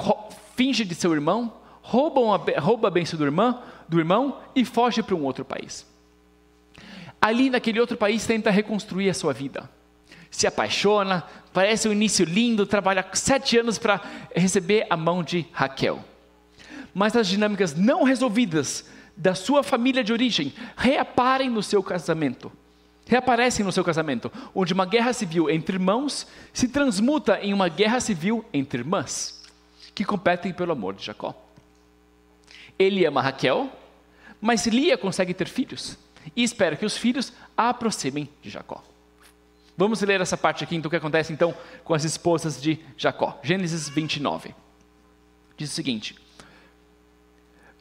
finge 0.56 0.84
de 0.84 0.96
seu 0.96 1.14
irmão, 1.14 1.54
rouba, 1.82 2.22
a, 2.22 2.60
rouba 2.60 2.88
a 2.88 2.92
bênção 2.92 3.18
do 3.18 3.26
irmão, 3.26 3.62
do 3.88 4.00
irmão 4.00 4.38
e 4.56 4.64
foge 4.66 5.02
para 5.02 5.16
um 5.16 5.24
outro 5.24 5.46
país 5.46 5.86
ali 7.22 7.52
naquele 7.52 7.80
outro 7.80 7.96
país 7.96 8.26
tenta 8.26 8.50
reconstruir 8.50 9.10
a 9.10 9.14
sua 9.14 9.32
vida. 9.32 9.70
Se 10.32 10.48
apaixona, 10.48 11.24
parece 11.54 11.88
um 11.88 11.92
início 11.92 12.26
lindo, 12.26 12.66
trabalha 12.66 13.06
sete 13.14 13.58
anos 13.58 13.78
para 13.78 14.02
receber 14.36 14.88
a 14.90 14.98
mão 14.98 15.22
de 15.22 15.46
Raquel. 15.52 16.04
Mas 16.94 17.16
as 17.16 17.28
dinâmicas 17.28 17.76
não 17.76 18.04
resolvidas 18.04 18.90
da 19.16 19.36
sua 19.36 19.64
família 19.64 20.04
de 20.04 20.14
origem 20.14 20.54
reaparem 20.76 21.50
no 21.50 21.62
seu 21.62 21.84
casamento. 21.84 22.52
Reaparecem 23.06 23.66
no 23.66 23.72
seu 23.72 23.84
casamento, 23.84 24.32
onde 24.54 24.74
uma 24.74 24.86
guerra 24.86 25.12
civil 25.12 25.50
entre 25.50 25.76
irmãos 25.76 26.28
se 26.54 26.68
transmuta 26.68 27.40
em 27.42 27.54
uma 27.54 27.68
guerra 27.68 28.00
civil 28.00 28.46
entre 28.54 28.80
irmãs, 28.80 29.44
que 29.94 30.06
competem 30.06 30.54
pelo 30.54 30.72
amor 30.72 30.94
de 30.94 31.04
Jacó. 31.04 31.36
Ele 32.78 33.06
ama 33.06 33.22
Raquel, 33.22 33.70
mas 34.40 34.66
Lia 34.66 34.98
consegue 34.98 35.34
ter 35.34 35.48
filhos 35.48 35.98
e 36.36 36.44
espera 36.44 36.76
que 36.76 36.86
os 36.86 36.98
filhos 36.98 37.34
a 37.58 37.70
aproximem 37.70 38.30
de 38.42 38.50
Jacó. 38.50 38.84
Vamos 39.78 40.02
ler 40.02 40.22
essa 40.22 40.38
parte 40.38 40.64
aqui, 40.64 40.76
então, 40.76 40.88
o 40.88 40.92
que 40.92 40.98
acontece 40.98 41.34
então 41.34 41.56
com 41.84 41.94
as 41.94 42.04
esposas 42.04 42.62
de 42.62 42.80
Jacó. 42.98 43.40
Gênesis 43.44 43.90
29. 43.90 44.54
Diz 45.58 45.72
o 45.72 45.74
seguinte: 45.74 46.16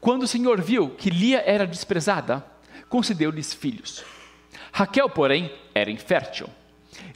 Quando 0.00 0.22
o 0.22 0.28
Senhor 0.28 0.60
viu 0.60 0.90
que 0.90 1.10
Lia 1.10 1.42
era 1.44 1.66
desprezada, 1.66 2.44
concedeu-lhes 2.88 3.52
filhos. 3.52 4.02
Raquel, 4.72 5.10
porém, 5.10 5.52
era 5.74 5.90
infértil. 5.90 6.48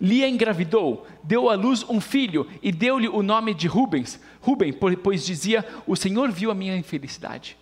Lia 0.00 0.29
engravidou, 0.29 1.07
deu 1.23 1.49
à 1.49 1.55
luz 1.55 1.85
um 1.88 2.00
filho 2.00 2.49
e 2.62 2.71
deu-lhe 2.71 3.09
o 3.09 3.23
nome 3.23 3.55
de 3.55 3.67
Rubens, 3.67 4.21
Rubem, 4.41 4.73
pois 4.73 5.25
dizia: 5.25 5.64
O 5.87 5.97
Senhor 5.97 6.31
viu 6.31 6.50
a 6.50 6.55
minha 6.55 6.76
infelicidade. 6.76 7.57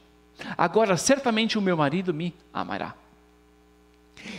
Agora 0.59 0.97
certamente 0.97 1.57
o 1.57 1.63
meu 1.63 1.77
marido 1.77 2.13
me 2.13 2.35
amará. 2.53 2.95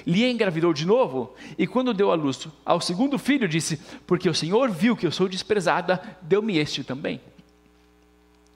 Lia 0.06 0.30
engravidou 0.30 0.74
de 0.74 0.86
novo 0.86 1.34
e, 1.58 1.66
quando 1.68 1.94
deu 1.94 2.12
à 2.12 2.16
luz 2.16 2.48
ao 2.66 2.82
segundo 2.82 3.18
filho, 3.18 3.48
disse: 3.48 3.80
Porque 4.06 4.30
o 4.30 4.34
Senhor 4.34 4.70
viu 4.70 4.96
que 4.96 5.08
eu 5.08 5.12
sou 5.12 5.28
desprezada, 5.28 6.02
deu-me 6.22 6.58
este 6.58 6.84
também. 6.84 7.22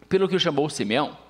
Pelo 0.10 0.28
que 0.28 0.40
chamou 0.40 0.70
Simeão. 0.70 1.27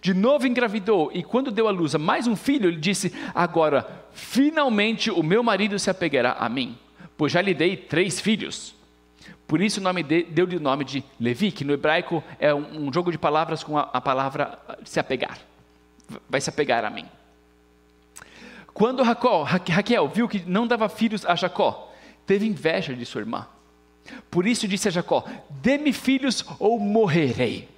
De 0.00 0.14
novo 0.14 0.46
engravidou 0.46 1.10
e, 1.12 1.22
quando 1.22 1.50
deu 1.50 1.68
à 1.68 1.70
luz 1.70 1.94
a 1.94 1.98
mais 1.98 2.26
um 2.26 2.36
filho, 2.36 2.68
ele 2.68 2.78
disse: 2.78 3.12
Agora, 3.34 4.06
finalmente 4.12 5.10
o 5.10 5.22
meu 5.22 5.42
marido 5.42 5.78
se 5.78 5.90
apegará 5.90 6.32
a 6.32 6.48
mim, 6.48 6.76
pois 7.16 7.32
já 7.32 7.40
lhe 7.40 7.54
dei 7.54 7.76
três 7.76 8.20
filhos. 8.20 8.74
Por 9.46 9.60
isso 9.60 9.80
deu-lhe 10.30 10.56
o 10.56 10.60
nome 10.60 10.84
de 10.84 11.02
Levi, 11.18 11.50
que 11.50 11.64
no 11.64 11.72
hebraico 11.72 12.22
é 12.38 12.54
um, 12.54 12.92
jogo 12.92 13.10
de 13.10 13.18
palavras 13.18 13.64
com 13.64 13.76
a, 13.76 13.82
a 13.92 14.00
palavra 14.00 14.56
se 14.84 15.00
apegar. 15.00 15.38
Vai 16.28 16.40
se 16.40 16.48
apegar 16.48 16.84
a 16.84 16.90
mim. 16.90 17.06
Quando 18.72 19.02
Raquel, 19.02 19.42
Raquel 19.42 20.08
viu 20.08 20.28
que 20.28 20.44
não 20.46 20.66
dava 20.66 20.88
filhos 20.88 21.26
a 21.26 21.34
Jacó, 21.34 21.92
teve 22.24 22.46
inveja 22.46 22.94
de 22.94 23.04
sua 23.04 23.22
irmã. 23.22 23.46
Por 24.30 24.46
isso 24.46 24.68
disse 24.68 24.88
a 24.88 24.90
Jacó: 24.90 25.24
Dê-me 25.50 25.92
filhos 25.92 26.44
ou 26.58 26.78
morrerei. 26.78 27.68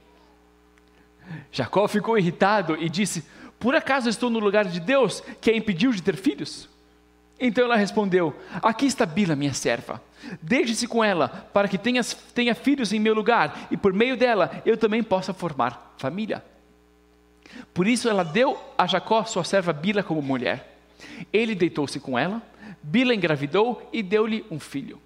Jacó 1.51 1.87
ficou 1.89 2.19
irritado 2.19 2.77
e 2.81 2.89
disse: 2.89 3.25
Por 3.59 3.75
acaso 3.75 4.09
estou 4.09 4.31
no 4.31 4.39
lugar 4.39 4.65
de 4.65 4.81
Deus 4.81 5.23
que 5.41 5.51
a 5.51 5.57
impediu 5.57 5.93
de 5.93 6.03
ter 6.03 6.17
filhos? 6.17 6.69
Então 7.39 7.65
ela 7.65 7.77
respondeu: 7.77 8.35
Aqui 8.63 8.87
está 8.87 9.05
Bila, 9.05 9.35
minha 9.35 9.53
serva. 9.53 10.03
Deixe-se 10.41 10.87
com 10.87 11.03
ela, 11.03 11.29
para 11.53 11.67
que 11.67 11.77
tenha, 11.77 12.03
tenha 12.35 12.55
filhos 12.55 12.93
em 12.93 13.01
meu 13.01 13.15
lugar, 13.15 13.67
e 13.71 13.77
por 13.77 13.93
meio 13.93 14.17
dela 14.17 14.63
eu 14.65 14.77
também 14.77 15.03
possa 15.03 15.35
formar 15.35 15.95
família. 15.99 16.45
Por 17.75 17.87
isso 17.87 18.09
ela 18.09 18.23
deu 18.23 18.59
a 18.79 18.87
Jacó 18.87 19.25
sua 19.25 19.45
serva 19.45 19.73
Bila 19.73 20.03
como 20.03 20.23
mulher. 20.23 20.79
Ele 21.33 21.55
deitou-se 21.55 21.99
com 21.99 22.19
ela, 22.19 22.41
Bila 22.83 23.15
engravidou 23.15 23.89
e 23.93 24.03
deu-lhe 24.03 24.45
um 24.51 24.61
filho. 24.61 25.01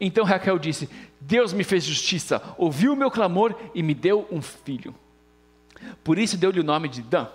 Então 0.00 0.24
Raquel 0.24 0.58
disse: 0.58 0.88
Deus 1.20 1.52
me 1.52 1.64
fez 1.64 1.84
justiça, 1.84 2.42
ouviu 2.56 2.92
o 2.92 2.96
meu 2.96 3.10
clamor 3.10 3.54
e 3.74 3.82
me 3.82 3.94
deu 3.94 4.26
um 4.30 4.40
filho. 4.40 4.94
Por 6.02 6.18
isso 6.18 6.36
deu-lhe 6.36 6.60
o 6.60 6.64
nome 6.64 6.88
de 6.88 7.02
Dan. 7.02 7.26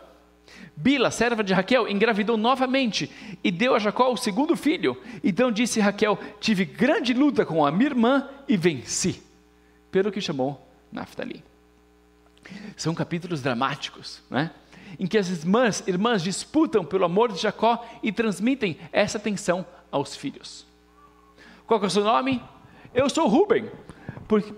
Bila, 0.75 1.12
serva 1.12 1.44
de 1.44 1.53
Raquel, 1.53 1.88
engravidou 1.88 2.38
novamente 2.38 3.12
e 3.44 3.51
deu 3.51 3.75
a 3.75 3.79
Jacó 3.79 4.12
o 4.12 4.18
segundo 4.18 4.56
filho. 4.56 4.98
Então 5.24 5.51
disse 5.51 5.79
Raquel: 5.79 6.18
Tive 6.39 6.65
grande 6.65 7.13
luta 7.13 7.46
com 7.46 7.65
a 7.65 7.72
minha 7.72 7.89
irmã 7.89 8.29
e 8.48 8.58
venci. 8.58 9.22
pelo 9.91 10.12
que 10.12 10.22
chamou 10.22 10.65
Naftali. 10.91 11.44
São 12.75 12.96
capítulos 12.96 13.41
dramáticos, 13.41 14.22
né? 14.29 14.51
em 14.98 15.06
que 15.06 15.18
as 15.18 15.29
irmãs, 15.29 15.84
irmãs 15.88 16.24
disputam 16.24 16.86
pelo 16.86 17.06
amor 17.06 17.32
de 17.32 17.39
Jacó 17.39 17.86
e 18.01 18.12
transmitem 18.12 18.77
essa 18.91 19.20
tensão 19.20 19.65
aos 19.91 20.15
filhos. 20.15 20.65
Qual 21.68 21.82
é 21.84 21.86
o 21.86 21.89
seu 21.89 22.03
nome? 22.03 22.41
Eu 22.94 23.10
sou 23.10 23.27
Ruben, 23.27 23.70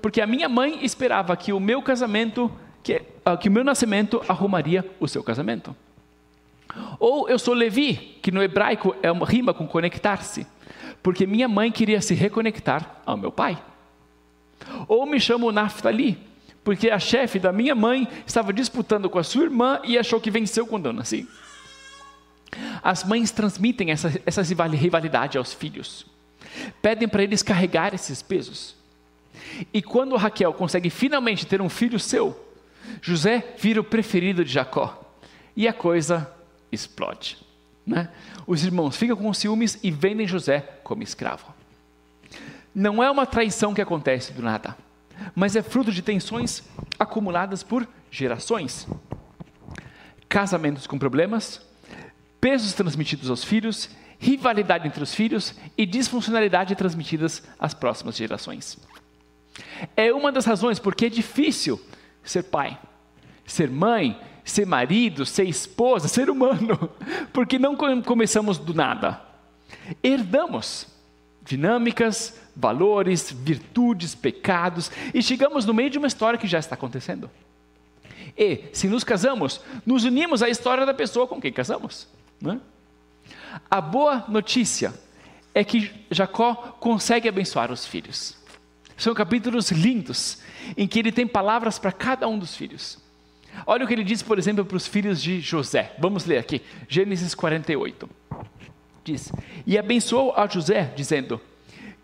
porque 0.01 0.21
a 0.21 0.27
minha 0.27 0.47
mãe 0.47 0.85
esperava 0.85 1.35
que 1.35 1.51
o 1.51 1.59
meu 1.59 1.81
casamento, 1.81 2.51
que, 2.83 3.01
ah, 3.25 3.37
que 3.37 3.49
o 3.49 3.51
meu 3.51 3.63
nascimento 3.63 4.21
arrumaria 4.27 4.85
o 4.99 5.07
seu 5.07 5.23
casamento. 5.23 5.75
Ou 6.99 7.29
eu 7.29 7.37
sou 7.37 7.53
Levi, 7.53 8.17
que 8.21 8.31
no 8.31 8.41
hebraico 8.41 8.95
é 9.01 9.11
uma 9.11 9.25
rima 9.25 9.53
com 9.53 9.67
conectar-se, 9.67 10.47
porque 11.03 11.25
minha 11.25 11.47
mãe 11.47 11.71
queria 11.71 12.01
se 12.01 12.13
reconectar 12.13 13.01
ao 13.05 13.17
meu 13.17 13.31
pai. 13.31 13.61
Ou 14.87 15.05
me 15.05 15.19
chamo 15.19 15.51
Naftali, 15.51 16.17
porque 16.63 16.89
a 16.89 16.99
chefe 16.99 17.39
da 17.39 17.51
minha 17.51 17.75
mãe 17.75 18.07
estava 18.25 18.53
disputando 18.53 19.09
com 19.09 19.19
a 19.19 19.23
sua 19.23 19.43
irmã 19.43 19.79
e 19.83 19.97
achou 19.97 20.21
que 20.21 20.31
venceu 20.31 20.65
quando 20.65 20.85
eu 20.85 20.93
nasci. 20.93 21.27
As 22.83 23.03
mães 23.03 23.31
transmitem 23.31 23.91
essa, 23.91 24.21
essa 24.25 24.41
rivalidade 24.41 25.37
aos 25.37 25.53
filhos, 25.53 26.05
pedem 26.81 27.07
para 27.07 27.23
eles 27.23 27.41
carregar 27.41 27.93
esses 27.93 28.21
pesos. 28.21 28.75
E 29.73 29.81
quando 29.81 30.15
Raquel 30.15 30.53
consegue 30.53 30.89
finalmente 30.89 31.45
ter 31.47 31.61
um 31.61 31.69
filho 31.69 31.99
seu, 31.99 32.37
José 33.01 33.55
vira 33.57 33.79
o 33.79 33.83
preferido 33.83 34.43
de 34.43 34.51
Jacó. 34.51 35.15
E 35.55 35.67
a 35.67 35.73
coisa 35.73 36.31
explode. 36.71 37.37
Né? 37.85 38.09
Os 38.47 38.63
irmãos 38.63 38.95
ficam 38.95 39.15
com 39.15 39.33
ciúmes 39.33 39.79
e 39.83 39.91
vendem 39.91 40.27
José 40.27 40.61
como 40.83 41.03
escravo. 41.03 41.53
Não 42.73 43.03
é 43.03 43.11
uma 43.11 43.25
traição 43.25 43.73
que 43.73 43.81
acontece 43.81 44.31
do 44.31 44.41
nada, 44.41 44.77
mas 45.35 45.55
é 45.55 45.61
fruto 45.61 45.91
de 45.91 46.01
tensões 46.01 46.63
acumuladas 46.97 47.63
por 47.63 47.87
gerações. 48.09 48.87
Casamentos 50.29 50.87
com 50.87 50.97
problemas, 50.97 51.61
pesos 52.39 52.73
transmitidos 52.73 53.29
aos 53.29 53.43
filhos, 53.43 53.89
rivalidade 54.17 54.87
entre 54.87 55.03
os 55.03 55.13
filhos 55.13 55.53
e 55.77 55.85
disfuncionalidade 55.85 56.75
transmitidas 56.75 57.43
às 57.59 57.73
próximas 57.73 58.15
gerações. 58.15 58.77
É 59.97 60.13
uma 60.13 60.31
das 60.31 60.45
razões 60.45 60.79
porque 60.79 61.07
é 61.07 61.09
difícil 61.09 61.81
ser 62.23 62.43
pai, 62.43 62.77
ser 63.45 63.69
mãe, 63.69 64.19
ser 64.43 64.65
marido, 64.65 65.25
ser 65.25 65.43
esposa, 65.45 66.07
ser 66.07 66.29
humano, 66.29 66.89
porque 67.33 67.59
não 67.59 67.75
começamos 67.75 68.57
do 68.57 68.73
nada. 68.73 69.21
Herdamos 70.03 70.87
dinâmicas, 71.43 72.39
valores, 72.55 73.31
virtudes, 73.31 74.13
pecados, 74.15 74.91
e 75.13 75.21
chegamos 75.21 75.65
no 75.65 75.73
meio 75.73 75.89
de 75.89 75.97
uma 75.97 76.07
história 76.07 76.39
que 76.39 76.47
já 76.47 76.59
está 76.59 76.75
acontecendo. 76.75 77.29
E, 78.37 78.65
se 78.71 78.87
nos 78.87 79.03
casamos, 79.03 79.61
nos 79.85 80.03
unimos 80.03 80.41
à 80.41 80.49
história 80.49 80.85
da 80.85 80.93
pessoa 80.93 81.27
com 81.27 81.41
quem 81.41 81.51
casamos. 81.51 82.07
Né? 82.39 82.59
A 83.69 83.81
boa 83.81 84.25
notícia 84.27 84.93
é 85.53 85.63
que 85.63 85.91
Jacó 86.09 86.55
consegue 86.79 87.27
abençoar 87.27 87.71
os 87.71 87.85
filhos. 87.85 88.37
São 89.01 89.15
capítulos 89.15 89.71
lindos, 89.71 90.37
em 90.77 90.87
que 90.87 90.99
ele 90.99 91.11
tem 91.11 91.25
palavras 91.25 91.79
para 91.79 91.91
cada 91.91 92.27
um 92.27 92.37
dos 92.37 92.55
filhos. 92.55 92.99
Olha 93.65 93.83
o 93.83 93.87
que 93.87 93.95
ele 93.95 94.03
diz, 94.03 94.21
por 94.21 94.37
exemplo, 94.37 94.63
para 94.63 94.77
os 94.77 94.85
filhos 94.85 95.19
de 95.19 95.41
José. 95.41 95.95
Vamos 95.97 96.25
ler 96.25 96.37
aqui, 96.37 96.61
Gênesis 96.87 97.33
48. 97.33 98.07
Diz: 99.03 99.31
E 99.65 99.75
abençoou 99.75 100.35
a 100.37 100.45
José, 100.45 100.93
dizendo: 100.95 101.41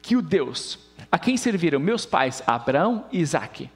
Que 0.01 0.15
o 0.15 0.23
Deus 0.23 0.79
a 1.11 1.19
quem 1.19 1.37
serviram 1.37 1.79
meus 1.79 2.03
pais 2.03 2.41
Abraão 2.47 3.05
e 3.11 3.19
Isaque, 3.19 3.69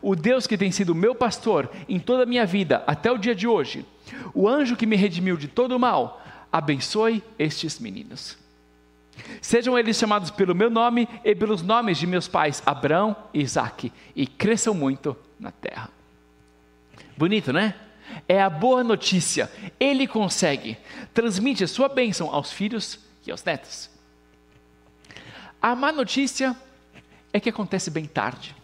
o 0.00 0.14
Deus 0.14 0.46
que 0.46 0.56
tem 0.56 0.70
sido 0.70 0.94
meu 0.94 1.16
pastor 1.16 1.68
em 1.88 1.98
toda 1.98 2.22
a 2.22 2.26
minha 2.26 2.46
vida 2.46 2.84
até 2.86 3.10
o 3.10 3.18
dia 3.18 3.34
de 3.34 3.48
hoje, 3.48 3.84
o 4.32 4.48
anjo 4.48 4.76
que 4.76 4.86
me 4.86 4.94
redimiu 4.94 5.36
de 5.36 5.48
todo 5.48 5.74
o 5.74 5.80
mal, 5.80 6.22
abençoe 6.52 7.24
estes 7.36 7.80
meninos. 7.80 8.40
Sejam 9.40 9.78
eles 9.78 9.96
chamados 9.96 10.30
pelo 10.30 10.54
meu 10.54 10.70
nome 10.70 11.08
e 11.24 11.34
pelos 11.34 11.62
nomes 11.62 11.98
de 11.98 12.06
meus 12.06 12.28
pais 12.28 12.62
Abraão 12.64 13.16
e 13.32 13.40
Isaque, 13.40 13.92
e 14.14 14.26
cresçam 14.26 14.74
muito 14.74 15.16
na 15.38 15.50
terra. 15.50 15.90
Bonito, 17.16 17.52
né? 17.52 17.74
É 18.28 18.42
a 18.42 18.50
boa 18.50 18.82
notícia. 18.82 19.50
Ele 19.78 20.06
consegue. 20.06 20.76
Transmite 21.14 21.64
a 21.64 21.68
sua 21.68 21.88
bênção 21.88 22.32
aos 22.34 22.52
filhos 22.52 22.98
e 23.26 23.30
aos 23.30 23.44
netos. 23.44 23.90
A 25.60 25.74
má 25.74 25.92
notícia 25.92 26.56
é 27.32 27.40
que 27.40 27.48
acontece 27.48 27.90
bem 27.90 28.04
tarde. 28.04 28.54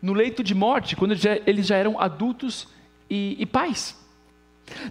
No 0.00 0.12
leito 0.12 0.42
de 0.42 0.54
morte, 0.54 0.96
quando 0.96 1.12
eles 1.46 1.66
já 1.66 1.76
eram 1.76 2.00
adultos 2.00 2.68
e, 3.08 3.36
e 3.38 3.46
pais. 3.46 3.96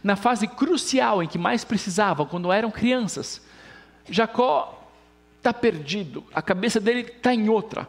Na 0.03 0.15
fase 0.15 0.47
crucial 0.47 1.21
em 1.21 1.27
que 1.27 1.37
mais 1.37 1.63
precisavam, 1.63 2.25
quando 2.25 2.51
eram 2.51 2.71
crianças. 2.71 3.41
Jacó 4.09 4.89
está 5.37 5.53
perdido, 5.53 6.23
a 6.33 6.41
cabeça 6.41 6.79
dele 6.79 7.01
está 7.01 7.33
em 7.33 7.49
outra. 7.49 7.87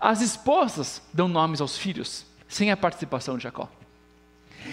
As 0.00 0.20
esposas 0.20 1.02
dão 1.12 1.28
nomes 1.28 1.60
aos 1.60 1.76
filhos, 1.76 2.24
sem 2.48 2.70
a 2.70 2.76
participação 2.76 3.36
de 3.36 3.44
Jacó. 3.44 3.68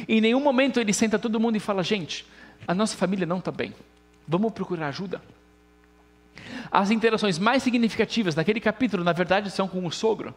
Em 0.07 0.19
nenhum 0.19 0.39
momento 0.39 0.79
ele 0.79 0.93
senta 0.93 1.19
todo 1.19 1.39
mundo 1.39 1.55
e 1.55 1.59
fala: 1.59 1.83
gente, 1.83 2.25
a 2.67 2.73
nossa 2.73 2.97
família 2.97 3.25
não 3.25 3.39
está 3.39 3.51
bem, 3.51 3.73
vamos 4.27 4.51
procurar 4.53 4.87
ajuda. 4.87 5.21
As 6.71 6.91
interações 6.91 7.39
mais 7.39 7.63
significativas 7.63 8.35
naquele 8.35 8.59
capítulo, 8.59 9.03
na 9.03 9.13
verdade, 9.13 9.49
são 9.49 9.67
com 9.67 9.85
o 9.85 9.91
sogro. 9.91 10.33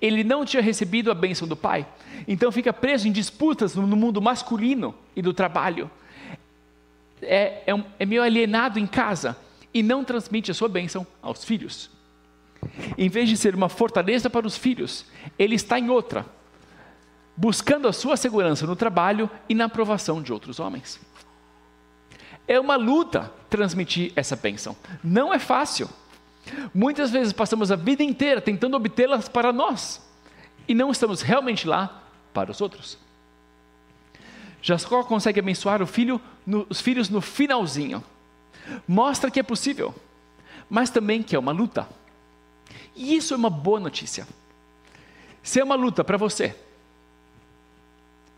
Ele 0.00 0.22
não 0.22 0.44
tinha 0.44 0.62
recebido 0.62 1.10
a 1.10 1.14
bênção 1.14 1.46
do 1.46 1.56
pai, 1.56 1.86
então 2.26 2.52
fica 2.52 2.72
preso 2.72 3.08
em 3.08 3.12
disputas 3.12 3.74
no 3.74 3.96
mundo 3.96 4.22
masculino 4.22 4.94
e 5.14 5.22
do 5.22 5.32
trabalho. 5.32 5.90
É, 7.22 7.62
é, 7.66 7.84
é 7.98 8.06
meio 8.06 8.22
alienado 8.22 8.78
em 8.78 8.86
casa 8.86 9.36
e 9.72 9.82
não 9.82 10.04
transmite 10.04 10.50
a 10.50 10.54
sua 10.54 10.68
bênção 10.68 11.06
aos 11.22 11.44
filhos. 11.44 11.90
Em 12.96 13.08
vez 13.08 13.28
de 13.28 13.36
ser 13.36 13.54
uma 13.54 13.68
fortaleza 13.68 14.28
para 14.28 14.46
os 14.46 14.56
filhos, 14.56 15.06
ele 15.38 15.54
está 15.54 15.78
em 15.78 15.88
outra 15.88 16.26
buscando 17.36 17.88
a 17.88 17.92
sua 17.92 18.16
segurança 18.16 18.66
no 18.66 18.76
trabalho 18.76 19.30
e 19.48 19.54
na 19.54 19.64
aprovação 19.64 20.22
de 20.22 20.32
outros 20.32 20.60
homens. 20.60 21.00
É 22.46 22.58
uma 22.58 22.76
luta 22.76 23.32
transmitir 23.48 24.12
essa 24.14 24.36
bênção. 24.36 24.76
Não 25.02 25.32
é 25.32 25.38
fácil. 25.38 25.88
Muitas 26.74 27.10
vezes 27.10 27.32
passamos 27.32 27.70
a 27.70 27.76
vida 27.76 28.02
inteira 28.02 28.40
tentando 28.40 28.76
obtê-las 28.76 29.28
para 29.28 29.52
nós 29.52 30.02
e 30.66 30.74
não 30.74 30.90
estamos 30.90 31.22
realmente 31.22 31.66
lá 31.66 32.02
para 32.34 32.50
os 32.50 32.60
outros. 32.60 32.98
Jacó 34.62 35.02
consegue 35.04 35.40
abençoar 35.40 35.84
filho 35.86 36.20
no, 36.46 36.66
os 36.70 36.80
filhos 36.80 37.10
no 37.10 37.20
finalzinho. 37.20 38.02
Mostra 38.88 39.30
que 39.30 39.40
é 39.40 39.42
possível, 39.42 39.94
mas 40.70 40.88
também 40.88 41.22
que 41.22 41.36
é 41.36 41.38
uma 41.38 41.52
luta. 41.52 41.88
E 42.94 43.16
isso 43.16 43.34
é 43.34 43.36
uma 43.36 43.50
boa 43.50 43.80
notícia. 43.80 44.26
Se 45.42 45.58
é 45.60 45.64
uma 45.64 45.74
luta 45.74 46.04
para 46.04 46.16
você, 46.16 46.54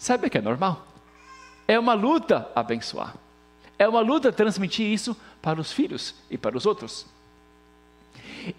Sabe 0.05 0.29
que 0.29 0.37
é 0.37 0.43
normal? 0.43 0.87
É 1.67 1.79
uma 1.79 1.95
luta 1.95 2.51
abençoar. 2.55 3.15
É 3.79 3.89
uma 3.89 4.01
luta 4.01 4.31
transmitir 4.31 4.87
isso 4.87 5.17
para 5.41 5.59
os 5.59 5.73
filhos 5.73 6.15
e 6.31 6.37
para 6.37 6.55
os 6.59 6.67
outros. 6.67 7.07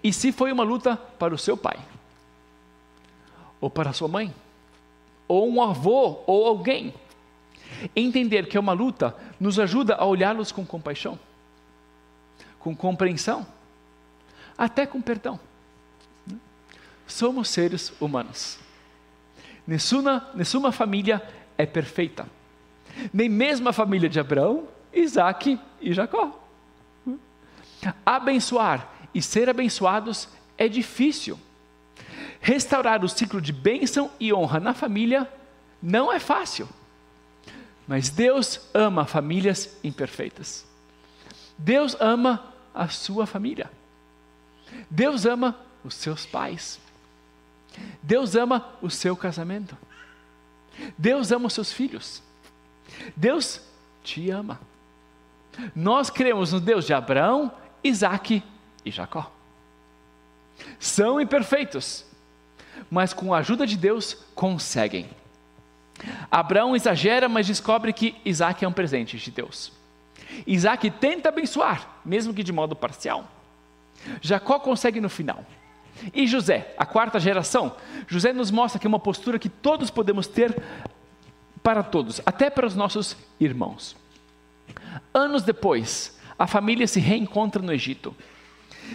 E 0.02 0.12
se 0.12 0.32
foi 0.32 0.50
uma 0.50 0.64
luta 0.64 0.96
para 0.96 1.32
o 1.32 1.38
seu 1.38 1.56
pai, 1.56 1.78
ou 3.60 3.70
para 3.70 3.90
a 3.90 3.92
sua 3.92 4.08
mãe, 4.08 4.34
ou 5.28 5.48
um 5.48 5.62
avô, 5.62 6.18
ou 6.26 6.48
alguém, 6.48 6.92
entender 7.94 8.46
que 8.48 8.56
é 8.56 8.60
uma 8.60 8.72
luta 8.72 9.16
nos 9.38 9.58
ajuda 9.58 9.94
a 9.94 10.04
olhá-los 10.04 10.52
com 10.52 10.64
compaixão, 10.64 11.18
com 12.58 12.74
compreensão, 12.74 13.46
até 14.56 14.86
com 14.86 15.00
perdão. 15.00 15.38
Somos 17.06 17.48
seres 17.48 17.92
humanos. 18.00 18.58
Nessuma, 19.66 20.28
nessuma 20.34 20.72
família 20.72 21.22
é 21.56 21.66
perfeita. 21.66 22.26
Nem 23.12 23.28
mesmo 23.28 23.68
a 23.68 23.72
família 23.72 24.08
de 24.08 24.18
Abraão, 24.18 24.64
Isaac 24.92 25.58
e 25.80 25.92
Jacó. 25.92 26.42
Abençoar 28.04 28.90
e 29.14 29.20
ser 29.20 29.48
abençoados 29.48 30.28
é 30.56 30.68
difícil. 30.68 31.38
Restaurar 32.40 33.04
o 33.04 33.08
ciclo 33.08 33.40
de 33.40 33.52
bênção 33.52 34.10
e 34.18 34.32
honra 34.32 34.60
na 34.60 34.74
família 34.74 35.30
não 35.82 36.12
é 36.12 36.18
fácil. 36.18 36.68
Mas 37.86 38.10
Deus 38.10 38.60
ama 38.74 39.06
famílias 39.06 39.76
imperfeitas. 39.82 40.66
Deus 41.56 41.96
ama 42.00 42.44
a 42.74 42.88
sua 42.88 43.26
família. 43.26 43.70
Deus 44.90 45.24
ama 45.24 45.56
os 45.84 45.94
seus 45.94 46.26
pais. 46.26 46.80
Deus 48.02 48.34
ama 48.34 48.66
o 48.82 48.90
seu 48.90 49.16
casamento. 49.16 49.76
Deus 50.98 51.30
ama 51.30 51.46
os 51.46 51.52
seus 51.52 51.72
filhos. 51.72 52.22
Deus 53.16 53.60
te 54.02 54.30
ama. 54.30 54.60
Nós 55.74 56.10
cremos 56.10 56.52
no 56.52 56.60
Deus 56.60 56.84
de 56.84 56.92
Abraão, 56.92 57.52
Isaac 57.82 58.42
e 58.84 58.90
Jacó. 58.90 59.32
São 60.78 61.20
imperfeitos, 61.20 62.04
mas 62.90 63.12
com 63.12 63.32
a 63.32 63.38
ajuda 63.38 63.66
de 63.66 63.76
Deus 63.76 64.14
conseguem. 64.34 65.08
Abraão 66.30 66.76
exagera, 66.76 67.28
mas 67.28 67.46
descobre 67.46 67.92
que 67.92 68.14
Isaac 68.24 68.64
é 68.64 68.68
um 68.68 68.72
presente 68.72 69.16
de 69.16 69.30
Deus. 69.30 69.72
Isaac 70.46 70.90
tenta 70.90 71.28
abençoar, 71.28 72.00
mesmo 72.04 72.34
que 72.34 72.42
de 72.42 72.52
modo 72.52 72.76
parcial. 72.76 73.30
Jacó 74.20 74.58
consegue 74.58 75.00
no 75.00 75.08
final. 75.08 75.44
E 76.12 76.26
José, 76.26 76.74
a 76.76 76.84
quarta 76.84 77.18
geração, 77.18 77.74
José 78.06 78.32
nos 78.32 78.50
mostra 78.50 78.78
que 78.78 78.86
é 78.86 78.88
uma 78.88 78.98
postura 78.98 79.38
que 79.38 79.48
todos 79.48 79.90
podemos 79.90 80.26
ter 80.26 80.54
para 81.62 81.82
todos, 81.82 82.20
até 82.26 82.50
para 82.50 82.66
os 82.66 82.76
nossos 82.76 83.16
irmãos. 83.40 83.96
Anos 85.14 85.42
depois, 85.42 86.18
a 86.38 86.46
família 86.46 86.86
se 86.86 87.00
reencontra 87.00 87.62
no 87.62 87.72
Egito. 87.72 88.14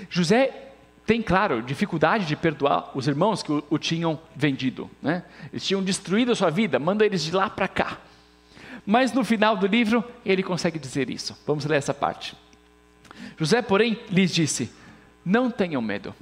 José 0.10 0.71
tem, 1.12 1.22
claro, 1.22 1.62
dificuldade 1.62 2.26
de 2.26 2.38
perdoar 2.38 2.90
os 2.96 3.06
irmãos 3.06 3.44
que 3.44 3.52
o, 3.52 3.62
o 3.70 3.78
tinham 3.78 4.18
vendido. 4.34 4.90
Né? 5.02 5.26
Eles 5.52 5.68
tinham 5.68 5.84
destruído 5.84 6.32
a 6.32 6.36
sua 6.36 6.50
vida, 6.50 6.80
manda 6.80 7.06
eles 7.06 7.22
de 7.22 7.34
lá 7.34 7.50
para 7.50 7.68
cá. 7.68 7.98
Mas 8.86 9.12
no 9.12 9.26
final 9.26 9.58
do 9.58 9.68
livro, 9.68 10.02
ele 10.26 10.42
consegue 10.42 10.80
dizer 10.80 11.10
isso. 11.10 11.38
Vamos 11.46 11.66
ler 11.66 11.76
essa 11.76 11.94
parte. 11.94 12.34
José, 13.38 13.62
porém, 13.62 14.00
lhes 14.10 14.34
disse: 14.34 14.72
Não 15.26 15.52
tenham 15.52 15.82
medo. 15.82 16.16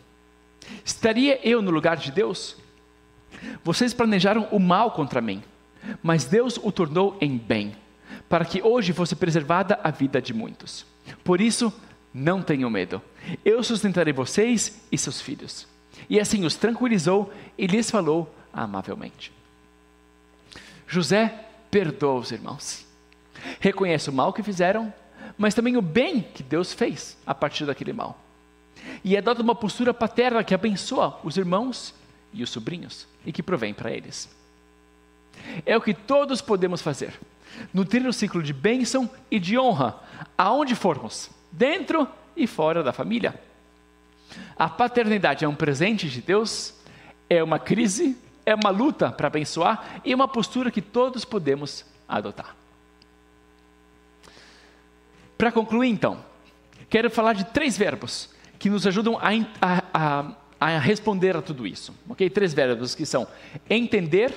Estaria 0.83 1.39
eu 1.47 1.61
no 1.61 1.69
lugar 1.69 1.97
de 1.97 2.11
Deus? 2.11 2.57
Vocês 3.63 3.93
planejaram 3.93 4.47
o 4.51 4.57
mal 4.57 4.89
contra 4.89 5.21
mim, 5.21 5.43
mas 6.01 6.25
Deus 6.25 6.57
o 6.57 6.71
tornou 6.71 7.15
em 7.21 7.37
bem, 7.37 7.75
para 8.27 8.43
que 8.43 8.59
hoje 8.63 8.91
fosse 8.91 9.15
preservada 9.15 9.79
a 9.83 9.91
vida 9.91 10.19
de 10.19 10.33
muitos. 10.33 10.83
Por 11.23 11.39
isso, 11.39 11.71
não 12.13 12.41
tenham 12.41 12.69
medo. 12.69 13.01
Eu 13.43 13.63
sustentarei 13.63 14.13
vocês 14.13 14.81
e 14.91 14.97
seus 14.97 15.21
filhos. 15.21 15.67
E 16.09 16.19
assim 16.19 16.45
os 16.45 16.55
tranquilizou 16.55 17.31
e 17.57 17.67
lhes 17.67 17.89
falou 17.89 18.33
amavelmente. 18.51 19.31
José 20.87 21.45
perdoa 21.69 22.19
os 22.19 22.31
irmãos. 22.31 22.85
Reconhece 23.59 24.09
o 24.09 24.13
mal 24.13 24.33
que 24.33 24.43
fizeram, 24.43 24.93
mas 25.37 25.53
também 25.53 25.77
o 25.77 25.81
bem 25.81 26.21
que 26.21 26.41
Deus 26.41 26.73
fez 26.73 27.17
a 27.25 27.35
partir 27.35 27.65
daquele 27.65 27.93
mal. 27.93 28.19
E 29.03 29.15
adota 29.15 29.41
uma 29.41 29.55
postura 29.55 29.93
paterna 29.93 30.43
que 30.43 30.53
abençoa 30.53 31.19
os 31.23 31.37
irmãos 31.37 31.93
e 32.33 32.43
os 32.43 32.49
sobrinhos 32.49 33.07
e 33.25 33.31
que 33.31 33.43
provém 33.43 33.73
para 33.73 33.91
eles. 33.91 34.29
É 35.65 35.77
o 35.77 35.81
que 35.81 35.93
todos 35.93 36.41
podemos 36.41 36.81
fazer. 36.81 37.13
Nutrir 37.73 38.05
o 38.07 38.13
ciclo 38.13 38.41
de 38.41 38.53
bênção 38.53 39.09
e 39.29 39.39
de 39.39 39.57
honra 39.57 39.99
aonde 40.37 40.75
formos 40.75 41.29
dentro 41.51 42.07
e 42.35 42.47
fora 42.47 42.83
da 42.83 42.93
família. 42.93 43.39
A 44.55 44.69
paternidade 44.69 45.43
é 45.43 45.47
um 45.47 45.55
presente 45.55 46.09
de 46.09 46.21
Deus, 46.21 46.73
é 47.29 47.43
uma 47.43 47.59
crise, 47.59 48.17
é 48.45 48.53
uma 48.53 48.69
luta 48.69 49.11
para 49.11 49.27
abençoar 49.27 50.01
e 50.05 50.13
uma 50.13 50.27
postura 50.27 50.71
que 50.71 50.81
todos 50.81 51.25
podemos 51.25 51.85
adotar. 52.07 52.55
Para 55.37 55.51
concluir, 55.51 55.89
então, 55.89 56.23
quero 56.89 57.09
falar 57.09 57.33
de 57.33 57.45
três 57.45 57.77
verbos 57.77 58.29
que 58.57 58.69
nos 58.69 58.85
ajudam 58.85 59.17
a, 59.17 59.29
a, 59.61 59.83
a, 59.93 60.35
a 60.59 60.79
responder 60.79 61.35
a 61.35 61.41
tudo 61.41 61.65
isso. 61.65 61.95
Ok? 62.09 62.29
Três 62.29 62.53
verbos 62.53 62.93
que 62.93 63.05
são 63.05 63.27
entender, 63.69 64.33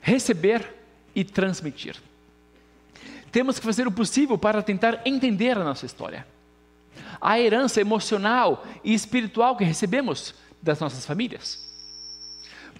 receber 0.00 0.74
e 1.14 1.24
transmitir 1.24 1.96
temos 3.36 3.58
que 3.58 3.66
fazer 3.66 3.86
o 3.86 3.90
possível 3.90 4.38
para 4.38 4.62
tentar 4.62 5.02
entender 5.04 5.58
a 5.58 5.62
nossa 5.62 5.84
história. 5.84 6.26
A 7.20 7.38
herança 7.38 7.82
emocional 7.82 8.64
e 8.82 8.94
espiritual 8.94 9.54
que 9.54 9.62
recebemos 9.62 10.34
das 10.62 10.80
nossas 10.80 11.04
famílias. 11.04 11.62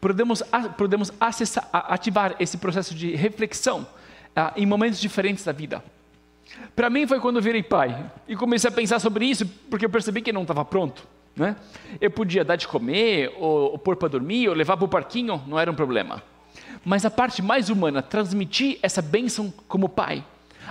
Podemos, 0.00 0.42
podemos 0.78 1.12
acessar, 1.20 1.68
ativar 1.70 2.36
esse 2.40 2.56
processo 2.56 2.94
de 2.94 3.14
reflexão 3.14 3.86
ah, 4.34 4.54
em 4.56 4.64
momentos 4.64 4.98
diferentes 4.98 5.44
da 5.44 5.52
vida. 5.52 5.84
Para 6.74 6.88
mim 6.88 7.06
foi 7.06 7.20
quando 7.20 7.36
eu 7.36 7.42
virei 7.42 7.62
pai 7.62 8.10
e 8.26 8.34
comecei 8.34 8.70
a 8.70 8.72
pensar 8.72 8.98
sobre 8.98 9.26
isso 9.26 9.44
porque 9.68 9.84
eu 9.84 9.90
percebi 9.90 10.22
que 10.22 10.32
não 10.32 10.40
estava 10.40 10.64
pronto. 10.64 11.06
Né? 11.36 11.54
Eu 12.00 12.10
podia 12.10 12.42
dar 12.42 12.56
de 12.56 12.66
comer, 12.66 13.30
ou, 13.38 13.72
ou 13.72 13.78
pôr 13.78 13.94
para 13.96 14.08
dormir, 14.08 14.48
ou 14.48 14.54
levar 14.54 14.78
para 14.78 14.86
o 14.86 14.88
parquinho, 14.88 15.38
não 15.46 15.60
era 15.60 15.70
um 15.70 15.74
problema. 15.74 16.22
Mas 16.82 17.04
a 17.04 17.10
parte 17.10 17.42
mais 17.42 17.68
humana, 17.68 18.00
transmitir 18.00 18.78
essa 18.80 19.02
bênção 19.02 19.52
como 19.68 19.86
pai, 19.86 20.24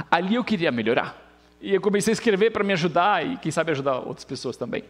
Ali 0.09 0.35
eu 0.35 0.43
queria 0.43 0.71
melhorar. 0.71 1.21
E 1.61 1.73
eu 1.73 1.81
comecei 1.81 2.11
a 2.11 2.13
escrever 2.13 2.51
para 2.51 2.63
me 2.63 2.73
ajudar 2.73 3.25
e, 3.25 3.37
quem 3.37 3.51
sabe, 3.51 3.71
ajudar 3.71 3.99
outras 3.99 4.25
pessoas 4.25 4.57
também. 4.57 4.83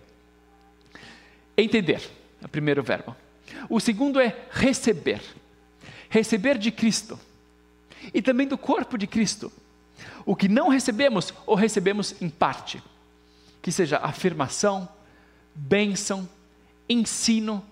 Entender, 1.57 2.01
é 2.41 2.45
o 2.45 2.49
primeiro 2.49 2.83
verbo. 2.83 3.15
O 3.69 3.79
segundo 3.79 4.19
é 4.19 4.35
receber. 4.51 5.21
Receber 6.09 6.57
de 6.57 6.71
Cristo. 6.71 7.19
E 8.13 8.21
também 8.21 8.47
do 8.47 8.57
corpo 8.57 8.97
de 8.97 9.07
Cristo. 9.07 9.51
O 10.25 10.35
que 10.35 10.47
não 10.47 10.67
recebemos, 10.67 11.33
ou 11.45 11.55
recebemos 11.55 12.21
em 12.21 12.29
parte. 12.29 12.81
Que 13.61 13.71
seja 13.71 13.97
afirmação, 13.97 14.87
bênção, 15.53 16.27
ensino, 16.89 17.63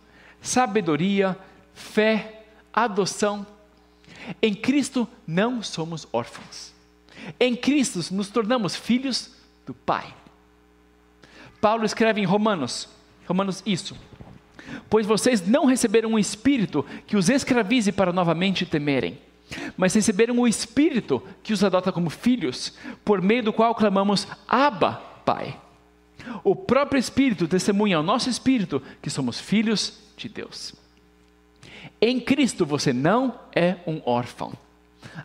sabedoria, 0.41 1.37
fé, 1.73 2.43
adoção. 2.71 3.45
Em 4.41 4.53
Cristo 4.53 5.07
não 5.27 5.61
somos 5.61 6.07
órfãos. 6.11 6.72
Em 7.39 7.55
Cristo 7.55 8.13
nos 8.13 8.29
tornamos 8.29 8.75
filhos 8.75 9.31
do 9.65 9.73
Pai. 9.73 10.13
Paulo 11.61 11.85
escreve 11.85 12.21
em 12.21 12.25
Romanos, 12.25 12.89
Romanos 13.25 13.63
isso. 13.65 13.95
Pois 14.89 15.05
vocês 15.05 15.45
não 15.45 15.65
receberam 15.65 16.11
um 16.11 16.19
espírito 16.19 16.85
que 17.07 17.15
os 17.15 17.29
escravize 17.29 17.91
para 17.91 18.13
novamente 18.13 18.65
temerem, 18.65 19.17
mas 19.77 19.93
receberam 19.93 20.35
um 20.35 20.47
espírito 20.47 21.21
que 21.41 21.53
os 21.53 21.63
adota 21.63 21.91
como 21.91 22.09
filhos, 22.09 22.73
por 23.03 23.21
meio 23.21 23.43
do 23.43 23.53
qual 23.53 23.75
clamamos: 23.75 24.27
Abba, 24.47 25.01
Pai. 25.25 25.59
O 26.43 26.55
próprio 26.55 26.99
Espírito 26.99 27.47
testemunha 27.47 27.97
ao 27.97 28.03
nosso 28.03 28.29
espírito 28.29 28.81
que 29.01 29.09
somos 29.09 29.39
filhos 29.39 29.99
de 30.15 30.29
Deus. 30.29 30.73
Em 31.99 32.19
Cristo 32.19 32.65
você 32.65 32.93
não 32.93 33.39
é 33.53 33.77
um 33.85 34.01
órfão. 34.05 34.53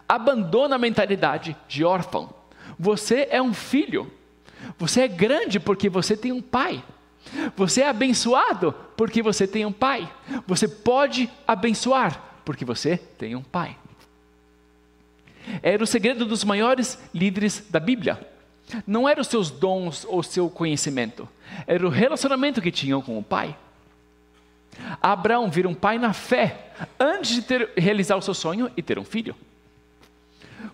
Abandona 0.09 0.77
a 0.77 0.79
mentalidade 0.79 1.57
de 1.69 1.85
órfão. 1.85 2.31
Você 2.79 3.29
é 3.31 3.41
um 3.41 3.55
filho. 3.55 4.11
Você 4.79 5.03
é 5.03 5.09
grande 5.09 5.59
porque 5.59 5.89
você 5.89 6.17
tem 6.17 6.33
um 6.33 6.43
pai. 6.43 6.83
Você 7.57 7.83
é 7.83 7.89
abençoado 7.89 8.75
porque 8.97 9.23
você 9.23 9.47
tem 9.47 9.65
um 9.65 9.73
pai. 9.73 10.11
Você 10.47 10.67
pode 10.67 11.31
abençoar 11.47 12.41
porque 12.45 12.65
você 12.65 12.97
tem 12.97 13.35
um 13.35 13.43
pai. 13.43 13.77
Era 15.63 15.83
o 15.83 15.87
segredo 15.87 16.25
dos 16.25 16.45
maiores 16.45 16.99
líderes 17.15 17.65
da 17.71 17.81
Bíblia. 17.81 18.19
Não 18.87 19.09
eram 19.09 19.23
os 19.23 19.29
seus 19.29 19.51
dons 19.51 20.05
ou 20.09 20.23
seu 20.23 20.51
conhecimento, 20.51 21.27
era 21.67 21.87
o 21.87 21.91
relacionamento 21.91 22.61
que 22.61 22.71
tinham 22.71 23.01
com 23.01 23.19
o 23.19 23.23
pai. 23.23 23.57
Abraão 25.01 25.51
vira 25.51 25.69
um 25.69 25.75
pai 25.75 25.99
na 25.99 26.13
fé 26.13 26.71
antes 27.01 27.35
de 27.35 27.43
ter, 27.43 27.71
realizar 27.77 28.17
o 28.17 28.23
seu 28.23 28.35
sonho 28.35 28.71
e 28.77 28.83
ter 28.83 28.99
um 28.99 29.05
filho. 29.05 29.35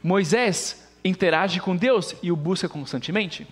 Moisés 0.04 0.86
interage 1.02 1.58
com 1.60 1.74
Deus 1.74 2.14
e 2.22 2.30
o 2.30 2.36
busca 2.36 2.68
constantemente. 2.68 3.46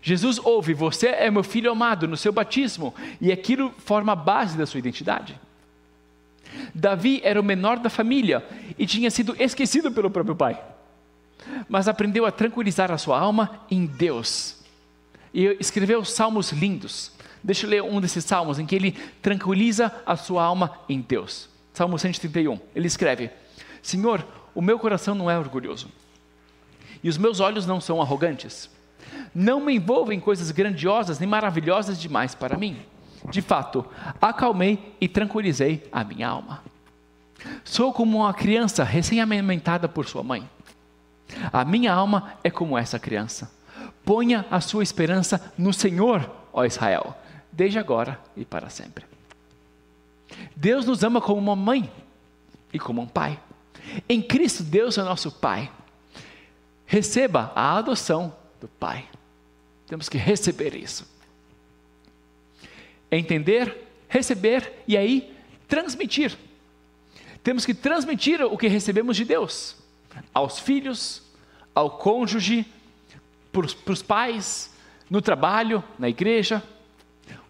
Jesus 0.00 0.38
ouve: 0.38 0.72
Você 0.72 1.08
é 1.08 1.30
meu 1.30 1.44
filho 1.44 1.70
amado 1.70 2.08
no 2.08 2.16
seu 2.16 2.32
batismo, 2.32 2.94
e 3.20 3.30
aquilo 3.30 3.70
forma 3.76 4.12
a 4.12 4.16
base 4.16 4.56
da 4.56 4.64
sua 4.64 4.78
identidade. 4.78 5.38
Davi 6.74 7.20
era 7.22 7.38
o 7.38 7.44
menor 7.44 7.78
da 7.78 7.90
família 7.90 8.42
e 8.78 8.86
tinha 8.86 9.10
sido 9.10 9.36
esquecido 9.38 9.92
pelo 9.92 10.10
próprio 10.10 10.34
pai, 10.34 10.58
mas 11.68 11.88
aprendeu 11.88 12.24
a 12.24 12.32
tranquilizar 12.32 12.90
a 12.90 12.96
sua 12.96 13.20
alma 13.20 13.60
em 13.70 13.84
Deus 13.84 14.56
e 15.32 15.44
escreveu 15.60 16.02
salmos 16.06 16.52
lindos. 16.52 17.12
Deixa 17.42 17.66
eu 17.66 17.70
ler 17.70 17.82
um 17.82 18.00
desses 18.00 18.24
salmos 18.24 18.58
em 18.58 18.64
que 18.64 18.74
ele 18.74 18.92
tranquiliza 19.20 19.92
a 20.06 20.16
sua 20.16 20.42
alma 20.42 20.78
em 20.88 21.02
Deus. 21.02 21.50
Salmo 21.74 21.98
131. 21.98 22.58
Ele 22.74 22.86
escreve: 22.86 23.30
Senhor, 23.82 24.24
o 24.54 24.62
meu 24.62 24.78
coração 24.78 25.14
não 25.14 25.30
é 25.30 25.38
orgulhoso, 25.38 25.88
e 27.02 27.08
os 27.08 27.18
meus 27.18 27.40
olhos 27.40 27.66
não 27.66 27.80
são 27.80 28.00
arrogantes. 28.00 28.70
Não 29.34 29.60
me 29.60 29.74
envolvo 29.74 30.12
em 30.12 30.20
coisas 30.20 30.50
grandiosas 30.50 31.18
nem 31.18 31.28
maravilhosas 31.28 32.00
demais 32.00 32.34
para 32.34 32.56
mim. 32.56 32.78
De 33.30 33.42
fato, 33.42 33.84
acalmei 34.20 34.94
e 35.00 35.08
tranquilizei 35.08 35.86
a 35.92 36.04
minha 36.04 36.28
alma. 36.28 36.62
Sou 37.64 37.92
como 37.92 38.18
uma 38.18 38.32
criança 38.32 38.84
recém-amamentada 38.84 39.88
por 39.88 40.06
sua 40.06 40.22
mãe. 40.22 40.48
A 41.52 41.64
minha 41.64 41.92
alma 41.92 42.34
é 42.42 42.50
como 42.50 42.78
essa 42.78 42.98
criança. 42.98 43.50
Ponha 44.04 44.46
a 44.50 44.60
sua 44.60 44.82
esperança 44.82 45.52
no 45.56 45.72
Senhor, 45.72 46.30
ó 46.52 46.64
Israel, 46.64 47.16
desde 47.50 47.78
agora 47.78 48.18
e 48.36 48.44
para 48.44 48.68
sempre. 48.68 49.04
Deus 50.54 50.86
nos 50.86 51.02
ama 51.02 51.20
como 51.20 51.40
uma 51.40 51.56
mãe 51.56 51.90
e 52.72 52.78
como 52.78 53.02
um 53.02 53.06
pai. 53.06 53.38
Em 54.08 54.22
Cristo, 54.22 54.62
Deus 54.62 54.98
é 54.98 55.02
nosso 55.02 55.30
Pai. 55.30 55.70
Receba 56.86 57.52
a 57.54 57.76
adoção 57.76 58.34
do 58.60 58.68
Pai. 58.68 59.08
Temos 59.86 60.08
que 60.08 60.18
receber 60.18 60.74
isso. 60.74 61.06
Entender, 63.10 63.86
receber 64.08 64.82
e 64.86 64.96
aí 64.96 65.34
transmitir. 65.68 66.36
Temos 67.42 67.66
que 67.66 67.74
transmitir 67.74 68.42
o 68.42 68.56
que 68.56 68.68
recebemos 68.68 69.16
de 69.16 69.24
Deus 69.24 69.76
aos 70.32 70.58
filhos, 70.58 71.22
ao 71.74 71.90
cônjuge, 71.98 72.66
para 73.52 73.92
os 73.92 74.02
pais, 74.02 74.72
no 75.08 75.20
trabalho, 75.20 75.82
na 75.98 76.08
igreja. 76.08 76.62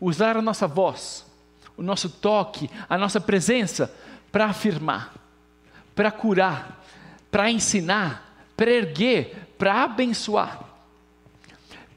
Usar 0.00 0.36
a 0.36 0.42
nossa 0.42 0.66
voz, 0.66 1.26
o 1.76 1.82
nosso 1.82 2.08
toque, 2.08 2.70
a 2.88 2.96
nossa 2.96 3.20
presença 3.20 3.94
para 4.30 4.46
afirmar, 4.46 5.14
para 5.94 6.10
curar, 6.10 6.84
para 7.30 7.50
ensinar, 7.50 8.34
para 8.56 8.70
erguer, 8.70 9.48
para 9.58 9.84
abençoar. 9.84 10.60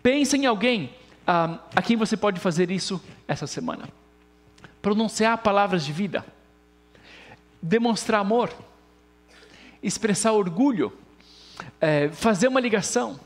Pense 0.01 0.37
em 0.37 0.45
alguém 0.45 0.93
ah, 1.25 1.59
a 1.75 1.81
quem 1.81 1.97
você 1.97 2.15
pode 2.15 2.39
fazer 2.39 2.71
isso 2.71 3.01
essa 3.27 3.45
semana. 3.45 3.89
Pronunciar 4.81 5.37
palavras 5.39 5.85
de 5.85 5.91
vida, 5.91 6.25
demonstrar 7.61 8.21
amor, 8.21 8.53
expressar 9.81 10.31
orgulho, 10.31 10.93
é, 11.81 12.09
fazer 12.09 12.47
uma 12.47 12.59
ligação, 12.59 13.19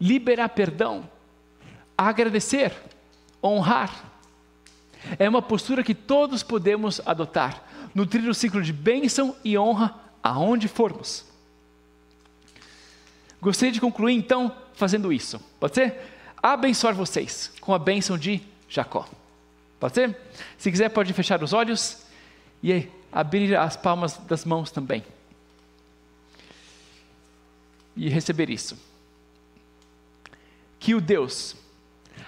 liberar 0.00 0.50
perdão, 0.50 1.08
agradecer, 1.96 2.72
honrar. 3.42 4.04
É 5.18 5.28
uma 5.28 5.42
postura 5.42 5.82
que 5.82 5.94
todos 5.94 6.42
podemos 6.42 7.00
adotar, 7.06 7.62
nutrir 7.96 8.28
o 8.28 8.34
ciclo 8.34 8.62
de 8.62 8.74
bênção 8.74 9.34
e 9.42 9.56
honra 9.56 9.98
aonde 10.22 10.68
formos. 10.68 11.24
Gostaria 13.40 13.72
de 13.72 13.80
concluir 13.80 14.12
então 14.12 14.54
fazendo 14.74 15.10
isso. 15.10 15.40
Pode 15.58 15.76
ser? 15.76 15.98
Abençoar 16.42 16.94
vocês 16.94 17.50
com 17.58 17.72
a 17.72 17.78
bênção 17.78 18.18
de 18.18 18.42
Jacó. 18.68 19.08
Pode 19.80 19.94
ser? 19.94 20.14
Se 20.58 20.70
quiser, 20.70 20.90
pode 20.90 21.10
fechar 21.14 21.42
os 21.42 21.54
olhos 21.54 22.02
e 22.62 22.86
abrir 23.10 23.56
as 23.56 23.78
palmas 23.78 24.18
das 24.18 24.44
mãos 24.44 24.70
também. 24.70 25.02
E 27.96 28.10
receber 28.10 28.50
isso. 28.50 28.76
Que 30.78 30.94
o 30.94 31.00
Deus 31.00 31.56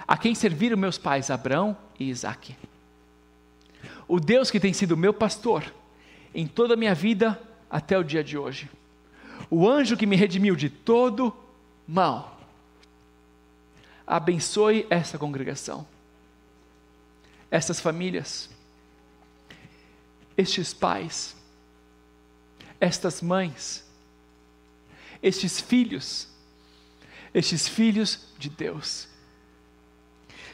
a 0.07 0.17
quem 0.17 0.35
serviram 0.35 0.79
meus 0.79 0.97
pais 0.97 1.31
Abraão 1.31 1.77
e 2.01 2.09
Isaque, 2.09 2.57
o 4.09 4.19
Deus 4.19 4.51
que 4.51 4.59
tem 4.59 4.73
sido 4.73 4.97
meu 4.97 5.13
pastor 5.13 5.73
em 6.35 6.47
toda 6.47 6.75
a 6.75 6.77
minha 6.77 6.95
vida 6.95 7.41
até 7.71 7.99
o 7.99 8.03
dia 8.03 8.25
de 8.25 8.39
hoje, 8.39 8.71
o 9.51 9.69
anjo 9.69 9.97
que 9.97 10.07
me 10.07 10.17
redimiu 10.17 10.57
de 10.57 10.71
todo 10.71 11.37
mal, 11.87 12.41
abençoe 14.07 14.87
essa 14.89 15.19
congregação, 15.19 15.87
essas 17.51 17.79
famílias, 17.79 18.49
estes 20.37 20.73
pais, 20.73 21.37
estas 22.81 23.21
mães, 23.21 23.87
estes 25.23 25.61
filhos, 25.61 26.29
estes 27.35 27.69
filhos 27.69 28.29
de 28.39 28.49
Deus. 28.49 29.09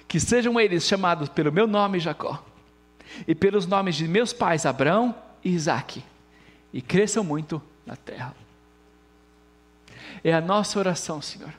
Que 0.09 0.19
sejam 0.19 0.59
eles 0.59 0.85
chamados 0.85 1.29
pelo 1.29 1.53
meu 1.53 1.67
nome 1.67 2.01
Jacó, 2.01 2.45
e 3.27 3.35
pelos 3.35 3.66
nomes 3.66 3.96
de 3.96 4.09
meus 4.09 4.33
pais 4.33 4.66
Abraão 4.66 5.14
e 5.42 5.50
Isaque, 5.50 6.05
e 6.72 6.81
cresçam 6.81 7.22
muito 7.22 7.62
na 7.87 7.96
terra. 7.96 8.35
É 10.22 10.33
a 10.33 10.40
nossa 10.40 10.79
oração, 10.79 11.20
Senhor. 11.20 11.53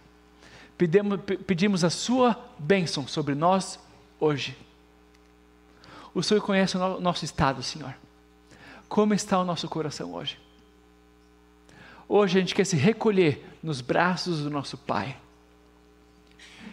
Pedimos, 0.78 1.20
pedimos 1.46 1.84
a 1.84 1.90
Sua 1.90 2.38
bênção 2.58 3.08
sobre 3.08 3.36
nós 3.36 3.80
hoje. 4.20 4.58
O 6.14 6.24
Senhor 6.24 6.42
conhece 6.42 6.78
o 6.78 7.00
nosso 7.00 7.24
estado, 7.24 7.62
Senhor. 7.62 7.96
Como 8.88 9.14
está 9.14 9.40
o 9.40 9.46
nosso 9.46 9.68
coração 9.68 10.14
hoje? 10.14 10.40
Hoje 12.08 12.38
a 12.38 12.42
gente 12.42 12.56
quer 12.56 12.66
se 12.66 12.76
recolher 12.76 13.46
nos 13.62 13.82
braços 13.82 14.42
do 14.42 14.50
nosso 14.50 14.78
Pai. 14.78 15.18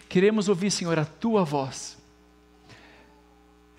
Queremos 0.09 0.49
ouvir, 0.49 0.71
Senhor, 0.71 0.99
a 0.99 1.05
Tua 1.05 1.45
voz. 1.45 1.99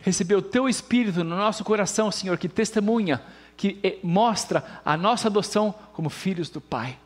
Receber 0.04 0.36
o 0.36 0.42
Teu 0.42 0.68
Espírito 0.68 1.24
no 1.24 1.38
nosso 1.38 1.64
coração, 1.64 2.12
Senhor, 2.12 2.38
que 2.38 2.50
testemunha, 2.50 3.24
que 3.56 3.80
eh, 3.82 4.00
mostra 4.04 4.82
a 4.84 4.98
nossa 4.98 5.30
adoção 5.30 5.74
como 5.94 6.10
filhos 6.10 6.50
do 6.50 6.60
Pai. 6.60 7.00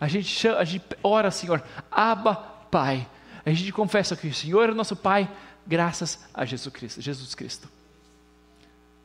A 0.00 0.08
gente, 0.08 0.28
chama, 0.28 0.58
a 0.58 0.64
gente 0.64 0.86
ora, 1.02 1.30
Senhor, 1.30 1.62
Abba, 1.90 2.34
Pai. 2.70 3.06
A 3.44 3.50
gente 3.50 3.70
confessa 3.72 4.16
que 4.16 4.26
o 4.26 4.34
Senhor 4.34 4.70
é 4.70 4.72
nosso 4.72 4.96
Pai, 4.96 5.30
graças 5.66 6.24
a 6.32 6.46
Jesus 6.46 6.74
Cristo. 6.74 7.02
Jesus 7.02 7.34
Cristo. 7.34 7.68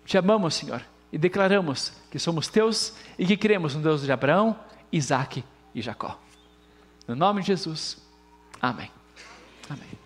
Te 0.06 0.18
amamos, 0.18 0.56
Senhor, 0.56 0.82
e 1.12 1.18
declaramos 1.18 1.92
que 2.10 2.18
somos 2.18 2.48
teus 2.48 2.94
e 3.18 3.26
que 3.26 3.36
cremos 3.36 3.76
no 3.76 3.82
Deus 3.82 4.02
de 4.02 4.12
Abraão, 4.14 4.58
Isaac 4.94 5.44
e 5.76 5.82
Jacó. 5.82 6.18
No 7.06 7.18
nome 7.18 7.42
de 7.42 7.48
Jesus. 7.48 7.98
Amém. 8.62 8.90
Amém. 9.70 9.99